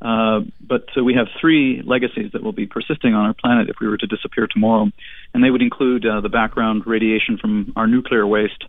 Uh, 0.00 0.40
but 0.60 0.86
so 0.94 1.04
we 1.04 1.14
have 1.14 1.28
three 1.40 1.80
legacies 1.82 2.32
that 2.32 2.42
will 2.42 2.52
be 2.52 2.66
persisting 2.66 3.14
on 3.14 3.26
our 3.26 3.34
planet 3.34 3.68
if 3.68 3.76
we 3.80 3.86
were 3.86 3.96
to 3.96 4.06
disappear 4.06 4.48
tomorrow, 4.48 4.90
and 5.32 5.44
they 5.44 5.50
would 5.50 5.62
include 5.62 6.04
uh, 6.04 6.20
the 6.20 6.28
background 6.28 6.82
radiation 6.86 7.38
from 7.38 7.72
our 7.76 7.86
nuclear 7.86 8.26
waste, 8.26 8.64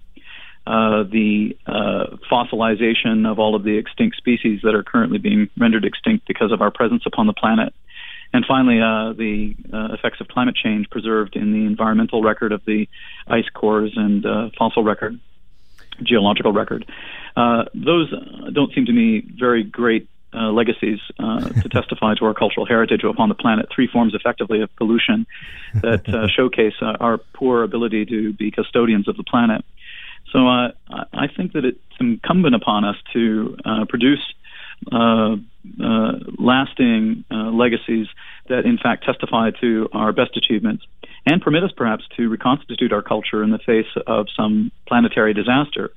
uh, 0.68 1.04
the 1.04 1.58
uh, 1.66 2.18
fossilization 2.32 3.30
of 3.30 3.40
all 3.40 3.56
of 3.56 3.64
the 3.64 3.78
extinct 3.78 4.16
species 4.16 4.62
that 4.64 4.76
are 4.76 4.84
currently 4.84 5.18
being 5.18 5.50
rendered 5.58 5.86
extinct 5.86 6.28
because 6.28 6.52
of 6.52 6.62
our 6.62 6.72
presence 6.72 7.04
upon 7.06 7.26
the 7.26 7.34
planet, 7.34 7.74
and 8.34 8.44
finally, 8.48 8.82
uh, 8.82 9.14
the 9.14 9.56
uh, 9.72 9.94
effects 9.94 10.20
of 10.20 10.28
climate 10.28 10.56
change 10.56 10.90
preserved 10.90 11.36
in 11.36 11.54
the 11.54 11.66
environmental 11.66 12.24
record 12.24 12.52
of 12.52 12.66
the 12.66 12.90
ice 13.28 13.48
cores 13.54 13.94
and 13.96 14.26
uh, 14.26 14.50
fossil 14.58 14.84
record, 14.84 15.20
geological 16.02 16.52
record. 16.52 16.84
Uh, 17.36 17.66
those 17.76 18.12
don't 18.52 18.74
seem 18.74 18.88
to 18.88 18.92
me 18.92 19.24
very 19.38 19.64
great 19.64 20.10
uh, 20.34 20.52
legacies 20.52 21.00
uh, 21.20 21.48
to 21.48 21.70
testify 21.72 22.16
to 22.16 22.26
our 22.26 22.34
cultural 22.34 22.66
heritage 22.66 23.04
upon 23.04 23.30
the 23.30 23.36
planet. 23.36 23.68
Three 23.74 23.88
forms, 23.88 24.16
effectively, 24.16 24.64
of 24.64 24.76
pollution 24.78 25.28
that 25.76 26.30
showcase 26.36 26.74
our 26.82 27.20
poor 27.36 27.62
ability 27.62 28.08
to 28.08 28.34
be 28.34 28.50
custodians 28.50 29.08
of 29.08 29.16
the 29.16 29.24
planet. 29.24 29.64
So 30.32 30.48
I 30.48 31.28
think 31.38 31.54
that 31.54 31.64
it's 31.64 31.78
incumbent 32.00 32.56
upon 32.56 32.84
us 32.84 32.96
to 33.14 33.56
produce 33.88 34.22
uh, 34.92 35.36
uh, 35.84 36.12
lasting 36.38 37.24
uh, 37.32 37.52
legacies 37.52 38.08
that, 38.50 38.66
in 38.66 38.78
fact, 38.78 39.06
testify 39.06 39.52
to 39.62 39.90
our 39.94 40.12
best 40.12 40.36
achievements 40.36 40.84
and 41.26 41.42
permit 41.42 41.64
us 41.64 41.72
perhaps 41.76 42.04
to 42.18 42.30
reconstitute 42.30 42.92
our 42.92 43.02
culture 43.02 43.44
in 43.44 43.52
the 43.52 43.60
face 43.60 43.88
of 44.08 44.28
some 44.36 44.72
planetary 44.88 45.34
disaster. 45.34 45.92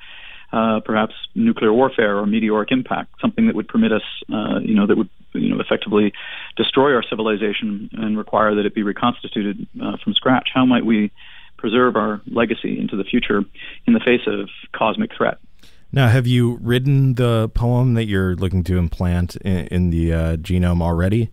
Uh, 0.53 0.79
perhaps 0.81 1.13
nuclear 1.35 1.73
warfare 1.73 2.17
or 2.17 2.25
meteoric 2.25 2.71
impact, 2.71 3.13
something 3.21 3.49
that 3.49 3.57
would 3.57 3.67
permit 3.67 3.93
us, 3.93 4.03
uh, 4.33 4.61
you 4.61 4.75
know, 4.75 4.87
that 4.87 4.97
would, 4.97 5.09
you 5.33 5.49
know, 5.53 5.61
effectively 5.61 6.13
destroy 6.57 6.95
our 6.95 7.03
civilization 7.03 7.91
and 7.95 8.17
require 8.17 8.55
that 8.55 8.65
it 8.65 8.73
be 8.73 8.85
reconstituted 8.85 9.67
uh, 9.83 9.97
from 10.03 10.15
scratch. 10.15 10.51
How 10.55 10.65
might 10.65 10.87
we 10.87 11.11
preserve 11.59 11.97
our 11.97 12.21
legacy 12.31 12.79
into 12.79 12.97
the 12.97 13.03
future 13.03 13.43
in 13.87 13.93
the 13.93 14.01
face 14.01 14.21
of 14.29 14.49
cosmic 14.73 15.11
threat? 15.17 15.39
Now, 15.97 16.09
have 16.09 16.27
you 16.27 16.59
written 16.61 17.15
the 17.15 17.49
poem 17.55 17.95
that 17.95 18.05
you're 18.05 18.37
looking 18.37 18.63
to 18.65 18.77
implant 18.77 19.37
in, 19.37 19.67
in 19.69 19.91
the 19.91 20.13
uh, 20.13 20.37
genome 20.37 20.83
already? 20.83 21.31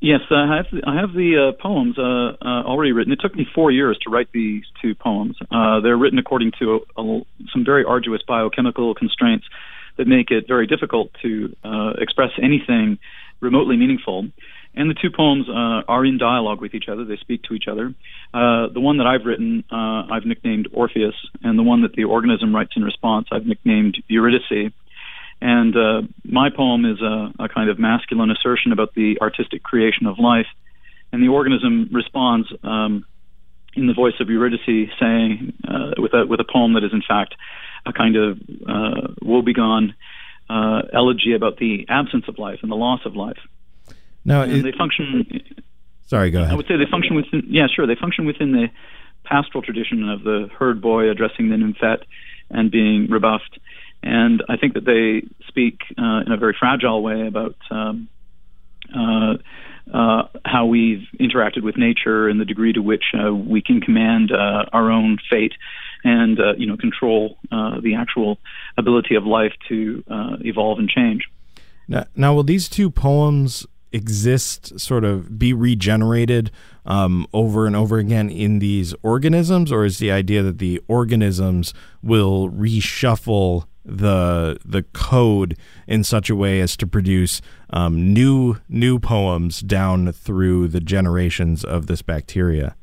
Yes, 0.00 0.22
I 0.28 0.56
have. 0.56 0.66
I 0.84 0.96
have 0.96 1.12
the 1.12 1.52
uh, 1.54 1.62
poems 1.62 1.96
uh, 1.96 2.02
uh, 2.02 2.64
already 2.64 2.90
written. 2.90 3.12
It 3.12 3.20
took 3.22 3.36
me 3.36 3.46
four 3.54 3.70
years 3.70 3.96
to 4.02 4.10
write 4.10 4.32
these 4.32 4.64
two 4.82 4.96
poems. 4.96 5.36
Uh, 5.52 5.78
they're 5.78 5.96
written 5.96 6.18
according 6.18 6.50
to 6.58 6.80
a, 6.96 7.00
a, 7.00 7.20
some 7.52 7.64
very 7.64 7.84
arduous 7.84 8.22
biochemical 8.26 8.92
constraints 8.96 9.46
that 9.98 10.08
make 10.08 10.32
it 10.32 10.48
very 10.48 10.66
difficult 10.66 11.12
to 11.22 11.54
uh, 11.62 11.92
express 11.98 12.30
anything 12.42 12.98
remotely 13.38 13.76
meaningful. 13.76 14.26
And 14.74 14.88
the 14.88 14.94
two 14.94 15.10
poems 15.10 15.48
uh, 15.48 15.82
are 15.88 16.04
in 16.04 16.16
dialogue 16.16 16.60
with 16.60 16.74
each 16.74 16.88
other. 16.88 17.04
They 17.04 17.16
speak 17.16 17.42
to 17.44 17.54
each 17.54 17.66
other. 17.68 17.92
Uh, 18.32 18.68
the 18.72 18.80
one 18.80 18.98
that 18.98 19.06
I've 19.06 19.26
written, 19.26 19.64
uh, 19.70 20.06
I've 20.10 20.24
nicknamed 20.24 20.68
Orpheus, 20.72 21.14
and 21.42 21.58
the 21.58 21.64
one 21.64 21.82
that 21.82 21.94
the 21.94 22.04
organism 22.04 22.54
writes 22.54 22.72
in 22.76 22.84
response, 22.84 23.26
I've 23.32 23.46
nicknamed 23.46 24.02
Eurydice. 24.06 24.72
And 25.40 25.76
uh, 25.76 26.02
my 26.24 26.50
poem 26.54 26.84
is 26.84 27.00
a, 27.00 27.32
a, 27.42 27.48
kind 27.48 27.70
of 27.70 27.78
masculine 27.78 28.30
assertion 28.30 28.72
about 28.72 28.94
the 28.94 29.18
artistic 29.20 29.62
creation 29.62 30.06
of 30.06 30.18
life. 30.18 30.46
And 31.12 31.22
the 31.22 31.28
organism 31.28 31.88
responds 31.92 32.46
um, 32.62 33.06
in 33.74 33.86
the 33.86 33.94
voice 33.94 34.14
of 34.20 34.28
Eurydice, 34.28 34.90
saying, 35.00 35.54
uh, 35.66 35.92
with, 35.98 36.12
a, 36.14 36.26
with 36.26 36.40
a 36.40 36.44
poem 36.44 36.74
that 36.74 36.84
is, 36.84 36.92
in 36.92 37.02
fact, 37.06 37.34
a 37.86 37.92
kind 37.92 38.16
of 38.16 38.38
uh, 38.68 39.08
woebegone 39.22 39.94
elegy 40.92 41.34
about 41.34 41.56
the 41.56 41.86
absence 41.88 42.24
of 42.28 42.38
life 42.38 42.58
and 42.62 42.70
the 42.70 42.76
loss 42.76 43.00
of 43.04 43.16
life. 43.16 43.38
No, 44.24 44.42
it, 44.42 44.62
they 44.62 44.72
function. 44.72 45.42
Sorry, 46.06 46.30
go 46.30 46.40
ahead. 46.40 46.52
I 46.52 46.56
would 46.56 46.66
say 46.66 46.76
they 46.76 46.90
function 46.90 47.14
within. 47.16 47.44
Yeah, 47.48 47.66
sure. 47.74 47.86
They 47.86 47.94
function 47.94 48.26
within 48.26 48.52
the 48.52 48.68
pastoral 49.24 49.62
tradition 49.62 50.08
of 50.08 50.22
the 50.24 50.48
herd 50.58 50.80
boy 50.80 51.10
addressing 51.10 51.50
the 51.50 51.56
nymphette 51.56 52.04
and 52.50 52.70
being 52.70 53.08
rebuffed. 53.08 53.58
And 54.02 54.42
I 54.48 54.56
think 54.56 54.74
that 54.74 54.84
they 54.84 55.28
speak 55.46 55.80
uh, 55.98 56.22
in 56.26 56.32
a 56.32 56.36
very 56.36 56.56
fragile 56.58 57.02
way 57.02 57.26
about 57.26 57.56
um, 57.70 58.08
uh, 58.94 59.34
uh, 59.92 60.22
how 60.44 60.66
we've 60.66 61.06
interacted 61.18 61.62
with 61.62 61.76
nature 61.76 62.28
and 62.28 62.40
the 62.40 62.44
degree 62.44 62.72
to 62.72 62.80
which 62.80 63.04
uh, 63.14 63.32
we 63.34 63.60
can 63.60 63.80
command 63.80 64.30
uh, 64.32 64.64
our 64.72 64.90
own 64.90 65.18
fate 65.28 65.52
and 66.04 66.40
uh, 66.40 66.54
you 66.56 66.66
know 66.66 66.76
control 66.76 67.36
the 67.50 67.94
actual 67.96 68.38
ability 68.78 69.14
of 69.14 69.24
life 69.24 69.52
to 69.68 70.02
evolve 70.40 70.78
and 70.78 70.88
change. 70.88 71.28
Now, 71.88 72.06
now, 72.14 72.34
will 72.34 72.44
these 72.44 72.68
two 72.68 72.88
poems 72.88 73.66
exist, 73.92 74.78
sort 74.78 75.04
of 75.04 75.38
be 75.38 75.52
regenerated 75.52 76.50
um, 76.86 77.26
over 77.32 77.66
and 77.66 77.76
over 77.76 77.98
again 77.98 78.30
in 78.30 78.58
these 78.58 78.94
organisms, 79.02 79.72
or 79.72 79.84
is 79.84 79.98
the 79.98 80.10
idea 80.10 80.42
that 80.42 80.58
the 80.58 80.80
organisms 80.88 81.74
will 82.02 82.50
reshuffle 82.50 83.66
the 83.84 84.58
the 84.64 84.82
code 84.92 85.56
in 85.86 86.04
such 86.04 86.28
a 86.28 86.36
way 86.36 86.60
as 86.60 86.76
to 86.76 86.86
produce 86.86 87.40
um, 87.70 88.12
new 88.12 88.56
new 88.68 88.98
poems 88.98 89.60
down 89.60 90.12
through 90.12 90.68
the 90.68 90.80
generations 90.80 91.64
of 91.64 91.86
this 91.86 92.02
bacteria? 92.02 92.76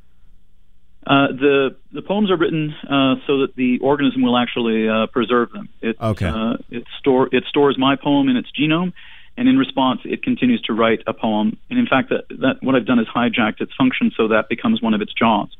Uh, 1.06 1.28
the 1.28 1.76
the 1.93 2.02
poems 2.02 2.30
are 2.30 2.36
written 2.36 2.74
uh, 2.84 3.15
so 3.26 3.39
that 3.39 3.56
the 3.56 3.80
organism 3.80 4.22
will 4.22 4.38
actually 4.38 4.89
uh, 4.89 5.08
preserve 5.08 5.50
them. 5.52 5.70
It, 5.82 5.96
okay. 6.02 6.28
Uh, 6.28 6.58
it 6.70 6.84
store 7.00 7.30
it 7.32 7.46
stores 7.48 7.78
my 7.78 7.96
poem 7.96 8.28
in 8.28 8.36
its 8.36 8.50
genome, 8.52 8.91
and 9.38 9.47
in 9.47 9.58
response, 9.58 10.02
it 10.04 10.23
continues 10.23 10.62
to 10.63 10.73
write 10.73 11.00
a 11.06 11.13
poem. 11.13 11.58
And 11.69 11.78
in 11.78 11.86
fact, 11.86 12.10
that, 12.10 12.28
that 12.39 12.56
what 12.62 12.76
I've 12.76 12.88
done 12.88 13.00
is 13.00 13.08
hijacked 13.08 13.62
its 13.62 13.71
function 13.78 14.12
so 14.17 14.30
that 14.30 14.50
becomes 14.50 14.82
one 14.82 14.95
of 14.95 15.02
its 15.02 15.13
jobs 15.13 15.56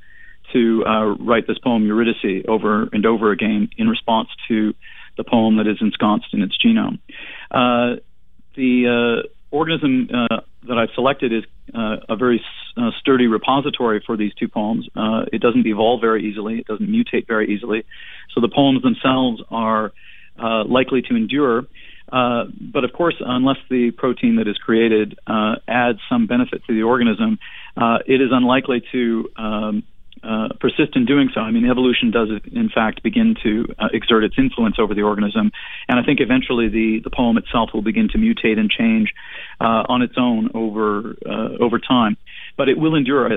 to 0.54 0.84
uh, 0.86 1.06
write 1.16 1.46
this 1.48 1.58
poem 1.60 1.86
Eurydice 1.86 2.44
over 2.48 2.90
and 2.92 3.06
over 3.06 3.32
again 3.32 3.70
in 3.78 3.88
response 3.88 4.30
to 4.48 4.74
the 5.18 5.24
poem 5.24 5.58
that 5.58 5.68
is 5.68 5.78
ensconced 5.82 6.28
in 6.34 6.42
its 6.42 6.58
genome. 6.58 7.00
Uh, 7.52 8.00
the 8.56 9.24
uh, 9.24 9.28
organism 9.52 10.10
uh, 10.12 10.42
that 10.68 10.78
I've 10.78 10.94
selected 10.96 11.34
is 11.34 11.44
uh, 11.74 11.98
a 12.10 12.16
very 12.16 12.42
uh, 12.78 12.92
sturdy 13.00 13.28
repository 13.28 14.02
for 14.06 14.18
these 14.18 14.34
two 14.36 14.48
poems. 14.48 14.88
it 15.32 15.42
doesn't 15.42 15.66
evolve 15.66 16.02
very 16.02 16.24
easily. 16.30 16.60
It 16.60 16.68
doesn't 16.68 16.90
mutate 16.90 17.28
very 17.28 17.54
easily. 17.54 17.84
So 18.34 18.42
the 18.42 18.50
poems 18.50 18.82
themselves 18.82 19.42
are 19.52 19.92
likely 20.66 21.02
to 21.04 21.16
endure. 21.16 21.66
Uh, 22.12 22.46
but 22.74 22.84
of 22.84 22.93
course, 22.93 23.15
unless 23.20 23.58
the 23.70 23.91
protein 23.91 24.38
that 24.38 24.48
is 24.48 24.58
created 24.58 25.20
uh, 25.28 25.56
adds 25.67 26.00
some 26.10 26.28
benefit 26.28 26.63
to 26.65 26.74
the 26.74 26.84
organism, 26.84 27.38
uh, 27.76 28.00
it 28.06 28.22
is 28.22 28.30
unlikely 28.32 28.82
to 28.91 29.30
um, 29.36 29.84
uh, 30.24 30.48
persist 30.60 30.96
in 30.96 31.06
doing 31.06 31.30
so. 31.34 31.41
I 31.41 31.52
mean, 31.52 31.70
evolution 31.70 32.12
does, 32.12 32.30
in 32.52 32.70
fact, 32.70 33.04
begin 33.04 33.36
to 33.43 33.65
uh, 33.78 33.88
exert 33.91 34.24
its 34.24 34.36
influence 34.38 34.78
over 34.80 34.93
the 34.96 35.04
organism, 35.04 35.52
and 35.88 36.00
I 36.00 36.04
think 36.04 36.20
eventually 36.22 36.70
the, 36.70 37.02
the 37.04 37.10
poem 37.10 37.38
itself 37.38 37.72
will 37.74 37.84
begin 37.84 38.08
to 38.10 38.17
mutate 38.17 38.58
and 38.58 38.70
change 38.70 39.13
on 39.60 40.02
its 40.02 40.15
own 40.17 40.50
over 40.54 41.15
over 41.60 41.80
time. 41.80 42.17
but 42.58 42.67
it 42.67 42.78
will 42.78 42.96
endure 42.96 43.30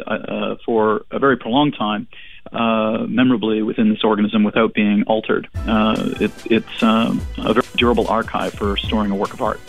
for 0.64 1.02
a 1.10 1.18
very 1.18 1.36
prolonged 1.36 1.76
time. 1.78 2.08
Uh, 2.52 3.06
memorably 3.08 3.62
within 3.62 3.90
this 3.90 4.02
organism 4.02 4.42
without 4.42 4.74
being 4.74 5.04
altered. 5.04 5.46
Uh, 5.54 6.10
it, 6.20 6.32
it's 6.46 6.82
um, 6.82 7.20
a 7.38 7.52
very 7.52 7.66
durable 7.76 8.08
archive 8.08 8.52
for 8.52 8.76
storing 8.76 9.10
a 9.12 9.14
work 9.14 9.32
of 9.32 9.40
art. 9.40 9.60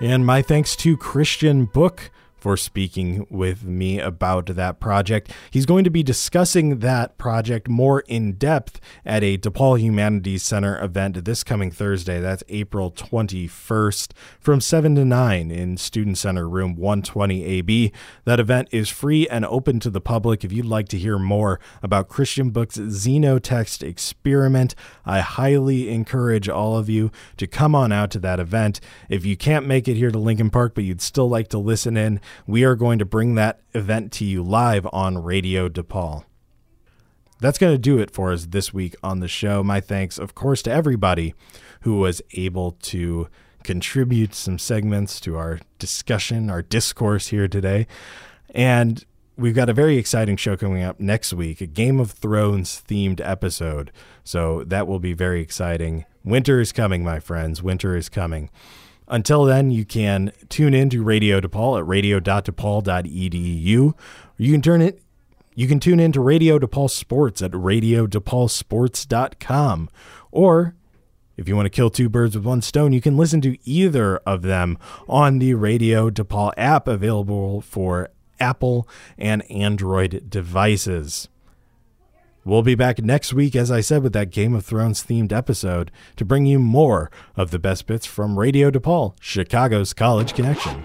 And 0.00 0.26
my 0.26 0.42
thanks 0.42 0.74
to 0.76 0.96
Christian 0.96 1.66
Bök 1.66 2.10
for 2.44 2.58
speaking 2.58 3.26
with 3.30 3.64
me 3.64 3.98
about 3.98 4.44
that 4.54 4.78
project. 4.78 5.32
He's 5.50 5.64
going 5.64 5.82
to 5.82 5.88
be 5.88 6.02
discussing 6.02 6.80
that 6.80 7.16
project 7.16 7.70
more 7.70 8.00
in 8.00 8.34
depth 8.34 8.82
at 9.02 9.24
a 9.24 9.38
DePaul 9.38 9.80
Humanities 9.80 10.42
Center 10.42 10.78
event 10.84 11.24
this 11.24 11.42
coming 11.42 11.70
Thursday. 11.70 12.20
That's 12.20 12.44
April 12.50 12.90
21st 12.90 14.12
from 14.38 14.60
7 14.60 14.94
to 14.94 15.06
9 15.06 15.50
in 15.50 15.78
Student 15.78 16.18
Center 16.18 16.46
Room 16.46 16.76
120AB. 16.76 17.92
That 18.26 18.40
event 18.40 18.68
is 18.70 18.90
free 18.90 19.26
and 19.28 19.46
open 19.46 19.80
to 19.80 19.88
the 19.88 20.02
public. 20.02 20.44
If 20.44 20.52
you'd 20.52 20.66
like 20.66 20.88
to 20.88 20.98
hear 20.98 21.18
more 21.18 21.58
about 21.82 22.10
Christian 22.10 22.52
Bök's 22.52 22.76
Xenotext 22.76 23.82
experiment, 23.82 24.74
I 25.06 25.20
highly 25.20 25.88
encourage 25.88 26.50
all 26.50 26.76
of 26.76 26.90
you 26.90 27.10
to 27.38 27.46
come 27.46 27.74
on 27.74 27.90
out 27.90 28.10
to 28.10 28.18
that 28.18 28.38
event. 28.38 28.80
If 29.08 29.24
you 29.24 29.34
can't 29.34 29.66
make 29.66 29.88
it 29.88 29.94
here 29.94 30.10
to 30.10 30.18
Lincoln 30.18 30.50
Park, 30.50 30.74
but 30.74 30.84
you'd 30.84 31.00
still 31.00 31.30
like 31.30 31.48
to 31.48 31.58
listen 31.58 31.96
in, 31.96 32.20
we 32.46 32.64
are 32.64 32.74
going 32.74 32.98
to 32.98 33.04
bring 33.04 33.34
that 33.34 33.60
event 33.72 34.12
to 34.12 34.24
you 34.24 34.42
live 34.42 34.86
on 34.92 35.22
Radio 35.22 35.68
DePaul. 35.68 36.24
That's 37.40 37.58
going 37.58 37.74
to 37.74 37.78
do 37.78 37.98
it 37.98 38.10
for 38.10 38.32
us 38.32 38.46
this 38.46 38.72
week 38.72 38.94
on 39.02 39.20
the 39.20 39.28
show. 39.28 39.62
My 39.62 39.80
thanks, 39.80 40.18
of 40.18 40.34
course, 40.34 40.62
to 40.62 40.72
everybody 40.72 41.34
who 41.82 41.98
was 41.98 42.22
able 42.32 42.72
to 42.82 43.28
contribute 43.64 44.34
some 44.34 44.58
segments 44.58 45.20
to 45.20 45.36
our 45.36 45.60
discussion, 45.78 46.48
our 46.48 46.62
discourse 46.62 47.28
here 47.28 47.48
today. 47.48 47.86
And 48.54 49.04
we've 49.36 49.54
got 49.54 49.68
a 49.68 49.74
very 49.74 49.96
exciting 49.96 50.36
show 50.36 50.56
coming 50.56 50.82
up 50.82 51.00
next 51.00 51.32
week, 51.32 51.60
a 51.60 51.66
Game 51.66 51.98
of 51.98 52.12
Thrones 52.12 52.82
themed 52.86 53.20
episode. 53.22 53.90
So 54.22 54.62
that 54.64 54.86
will 54.86 55.00
be 55.00 55.12
very 55.12 55.40
exciting. 55.40 56.04
Winter 56.24 56.60
is 56.60 56.72
coming, 56.72 57.02
my 57.02 57.20
friends. 57.20 57.62
Winter 57.62 57.96
is 57.96 58.08
coming. 58.08 58.50
Until 59.06 59.44
then, 59.44 59.70
you 59.70 59.84
can 59.84 60.32
tune 60.48 60.74
in 60.74 60.90
to 60.90 61.02
Radio 61.02 61.40
DePaul 61.40 61.78
at 61.78 61.86
radio.depaul.edu. 61.86 63.94
You 64.36 64.52
can 64.52 64.62
turn 64.62 64.82
it 64.82 65.00
you 65.56 65.68
can 65.68 65.78
tune 65.78 66.00
in 66.00 66.10
to 66.12 66.20
Radio 66.20 66.58
DePaul 66.58 66.90
Sports 66.90 67.40
at 67.40 67.52
radiodepaulsports.com. 67.52 69.88
Or 70.32 70.74
if 71.36 71.48
you 71.48 71.54
want 71.54 71.66
to 71.66 71.70
kill 71.70 71.90
two 71.90 72.08
birds 72.08 72.34
with 72.34 72.44
one 72.44 72.60
stone, 72.60 72.92
you 72.92 73.00
can 73.00 73.16
listen 73.16 73.40
to 73.42 73.56
either 73.68 74.16
of 74.18 74.42
them 74.42 74.78
on 75.08 75.38
the 75.38 75.54
Radio 75.54 76.10
DePaul 76.10 76.52
app 76.56 76.88
available 76.88 77.60
for 77.60 78.08
Apple 78.40 78.88
and 79.16 79.48
Android 79.50 80.28
devices. 80.28 81.28
We'll 82.46 82.62
be 82.62 82.74
back 82.74 82.98
next 82.98 83.32
week, 83.32 83.56
as 83.56 83.70
I 83.70 83.80
said, 83.80 84.02
with 84.02 84.12
that 84.12 84.30
Game 84.30 84.54
of 84.54 84.66
Thrones 84.66 85.02
themed 85.02 85.32
episode 85.32 85.90
to 86.16 86.26
bring 86.26 86.44
you 86.44 86.58
more 86.58 87.10
of 87.36 87.50
the 87.50 87.58
best 87.58 87.86
bits 87.86 88.04
from 88.04 88.38
Radio 88.38 88.70
DePaul, 88.70 89.14
Chicago's 89.18 89.94
College 89.94 90.34
Connection. 90.34 90.84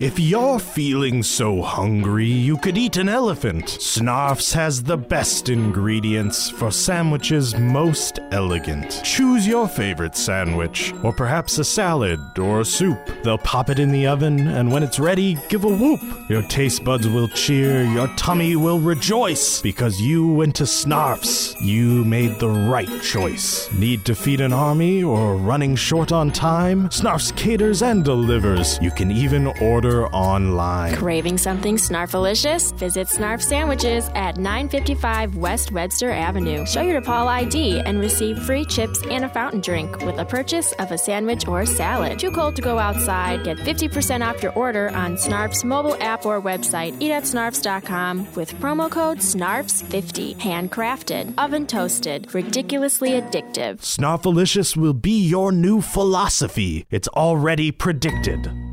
If 0.00 0.18
you're 0.18 0.58
feeling 0.58 1.22
so 1.22 1.60
hungry 1.60 2.24
you 2.24 2.56
could 2.56 2.78
eat 2.78 2.96
an 2.96 3.10
elephant, 3.10 3.66
Snarfs 3.66 4.54
has 4.54 4.82
the 4.82 4.96
best 4.96 5.50
ingredients 5.50 6.48
for 6.48 6.70
sandwiches 6.70 7.54
most 7.58 8.18
elegant. 8.30 9.02
Choose 9.04 9.46
your 9.46 9.68
favorite 9.68 10.16
sandwich, 10.16 10.94
or 11.02 11.12
perhaps 11.12 11.58
a 11.58 11.64
salad 11.64 12.18
or 12.38 12.60
a 12.60 12.64
soup. 12.64 12.98
They'll 13.22 13.36
pop 13.36 13.68
it 13.68 13.78
in 13.78 13.92
the 13.92 14.06
oven, 14.06 14.48
and 14.48 14.72
when 14.72 14.82
it's 14.82 14.98
ready, 14.98 15.36
give 15.50 15.64
a 15.64 15.68
whoop. 15.68 16.00
Your 16.30 16.44
taste 16.44 16.82
buds 16.82 17.06
will 17.06 17.28
cheer, 17.28 17.84
your 17.84 18.08
tummy 18.16 18.56
will 18.56 18.80
rejoice, 18.80 19.60
because 19.60 20.00
you 20.00 20.32
went 20.32 20.56
to 20.56 20.64
Snarfs. 20.64 21.60
You 21.60 22.06
made 22.06 22.38
the 22.38 22.48
right 22.48 23.02
choice. 23.02 23.70
Need 23.74 24.06
to 24.06 24.14
feed 24.14 24.40
an 24.40 24.54
army 24.54 25.02
or 25.02 25.36
running 25.36 25.76
short 25.76 26.10
on 26.10 26.32
time? 26.32 26.88
Snarfs 26.88 27.36
caters 27.36 27.82
and 27.82 28.02
delivers. 28.02 28.78
You 28.80 28.92
can 28.92 29.10
even 29.10 29.48
order 29.60 29.89
online. 30.12 30.94
Craving 30.94 31.38
something 31.38 31.76
snarfalicious? 31.76 32.76
Visit 32.78 33.08
Snarf 33.08 33.42
Sandwiches 33.42 34.08
at 34.14 34.36
955 34.36 35.36
West 35.36 35.72
Webster 35.72 36.10
Avenue. 36.10 36.64
Show 36.66 36.82
your 36.82 37.00
DePaul 37.00 37.26
ID 37.26 37.80
and 37.80 38.00
receive 38.00 38.38
free 38.44 38.64
chips 38.64 39.02
and 39.10 39.24
a 39.24 39.28
fountain 39.28 39.60
drink 39.60 39.98
with 40.04 40.18
a 40.18 40.24
purchase 40.24 40.72
of 40.72 40.92
a 40.92 40.98
sandwich 40.98 41.46
or 41.46 41.66
salad. 41.66 42.18
Too 42.18 42.30
cold 42.30 42.56
to 42.56 42.62
go 42.62 42.78
outside? 42.78 43.44
Get 43.44 43.58
50% 43.58 44.26
off 44.26 44.42
your 44.42 44.52
order 44.52 44.90
on 44.90 45.16
Snarf's 45.16 45.64
mobile 45.64 45.96
app 46.00 46.24
or 46.24 46.40
website. 46.40 46.96
Eat 47.00 47.10
at 47.10 47.24
snarfs.com 47.24 48.32
with 48.34 48.54
promo 48.54 48.90
code 48.90 49.18
SNARFS50. 49.18 50.36
Handcrafted, 50.36 51.34
oven 51.38 51.66
toasted, 51.66 52.34
ridiculously 52.34 53.10
addictive. 53.10 53.78
Snarfalicious 53.80 54.76
will 54.76 54.94
be 54.94 55.26
your 55.26 55.52
new 55.52 55.80
philosophy. 55.80 56.86
It's 56.90 57.08
already 57.08 57.72
predicted. 57.72 58.69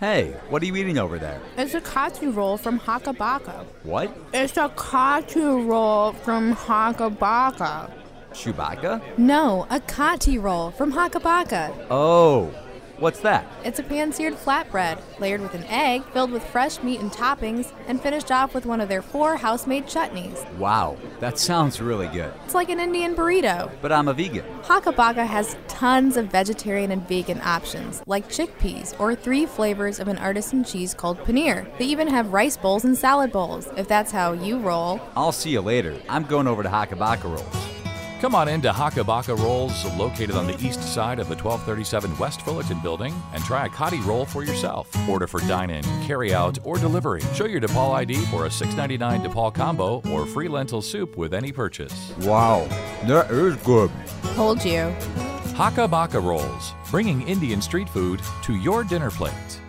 Hey, 0.00 0.34
what 0.48 0.62
are 0.62 0.64
you 0.64 0.76
eating 0.76 0.96
over 0.96 1.18
there? 1.18 1.38
It's 1.58 1.74
a 1.74 1.80
katsu 1.82 2.30
roll 2.30 2.56
from 2.56 2.80
Hakabaka. 2.80 3.66
What? 3.82 4.10
It's 4.32 4.56
a 4.56 4.70
katsu 4.70 5.60
roll 5.60 6.14
from 6.14 6.56
Hakabaka. 6.56 7.90
Chewbacca? 8.32 9.18
No, 9.18 9.66
a 9.68 9.78
katsu 9.80 10.40
roll 10.40 10.70
from 10.70 10.90
Hakabaka. 10.90 11.86
Oh, 11.90 12.50
what's 13.00 13.20
that? 13.20 13.46
It's 13.64 13.78
a 13.78 13.82
pan-seared 13.82 14.34
flatbread, 14.34 15.00
layered 15.18 15.40
with 15.40 15.54
an 15.54 15.64
egg, 15.64 16.04
filled 16.12 16.30
with 16.30 16.44
fresh 16.44 16.82
meat 16.82 17.00
and 17.00 17.10
toppings, 17.10 17.72
and 17.88 18.00
finished 18.00 18.30
off 18.30 18.54
with 18.54 18.66
one 18.66 18.80
of 18.80 18.88
their 18.88 19.02
four 19.02 19.36
house-made 19.36 19.86
chutneys. 19.86 20.48
Wow, 20.56 20.96
that 21.18 21.38
sounds 21.38 21.80
really 21.80 22.08
good. 22.08 22.32
It's 22.44 22.54
like 22.54 22.68
an 22.68 22.78
Indian 22.78 23.16
burrito. 23.16 23.70
But 23.80 23.92
I'm 23.92 24.08
a 24.08 24.14
vegan. 24.14 24.44
Hakabaka 24.62 25.26
has 25.26 25.56
tons 25.66 26.16
of 26.16 26.26
vegetarian 26.26 26.90
and 26.90 27.06
vegan 27.08 27.40
options, 27.40 28.02
like 28.06 28.28
chickpeas 28.28 28.98
or 29.00 29.14
three 29.14 29.46
flavors 29.46 29.98
of 29.98 30.08
an 30.08 30.18
artisan 30.18 30.62
cheese 30.62 30.94
called 30.94 31.18
paneer. 31.20 31.66
They 31.78 31.86
even 31.86 32.08
have 32.08 32.32
rice 32.32 32.56
bowls 32.56 32.84
and 32.84 32.96
salad 32.96 33.32
bowls, 33.32 33.68
if 33.76 33.88
that's 33.88 34.12
how 34.12 34.32
you 34.32 34.58
roll. 34.58 35.00
I'll 35.16 35.32
see 35.32 35.50
you 35.50 35.60
later. 35.62 35.96
I'm 36.08 36.24
going 36.24 36.46
over 36.46 36.62
to 36.62 36.68
Hakabaka 36.68 37.24
Rolls. 37.24 37.79
Come 38.20 38.34
on 38.34 38.48
into 38.48 38.70
Hakabaka 38.70 39.34
Rolls, 39.38 39.82
located 39.94 40.32
on 40.32 40.46
the 40.46 40.52
east 40.62 40.82
side 40.82 41.18
of 41.20 41.30
the 41.30 41.34
1237 41.34 42.18
West 42.18 42.42
Fullerton 42.42 42.78
building, 42.80 43.14
and 43.32 43.42
try 43.44 43.64
a 43.64 43.68
Kati 43.70 44.04
roll 44.04 44.26
for 44.26 44.44
yourself. 44.44 44.90
Order 45.08 45.26
for 45.26 45.40
dine 45.40 45.70
in, 45.70 45.82
carry 46.06 46.34
out, 46.34 46.58
or 46.62 46.76
delivery. 46.76 47.22
Show 47.32 47.46
your 47.46 47.62
DePaul 47.62 47.94
ID 47.94 48.16
for 48.26 48.44
a 48.44 48.50
$6.99 48.50 49.24
DePaul 49.24 49.54
combo 49.54 50.02
or 50.10 50.26
free 50.26 50.48
lentil 50.48 50.82
soup 50.82 51.16
with 51.16 51.32
any 51.32 51.50
purchase. 51.50 52.12
Wow, 52.18 52.66
that 53.04 53.30
is 53.30 53.56
good. 53.56 53.90
Told 54.34 54.62
you. 54.66 54.94
Hakabaka 55.54 56.22
Rolls, 56.22 56.74
bringing 56.90 57.26
Indian 57.26 57.62
street 57.62 57.88
food 57.88 58.20
to 58.42 58.54
your 58.54 58.84
dinner 58.84 59.10
plate. 59.10 59.60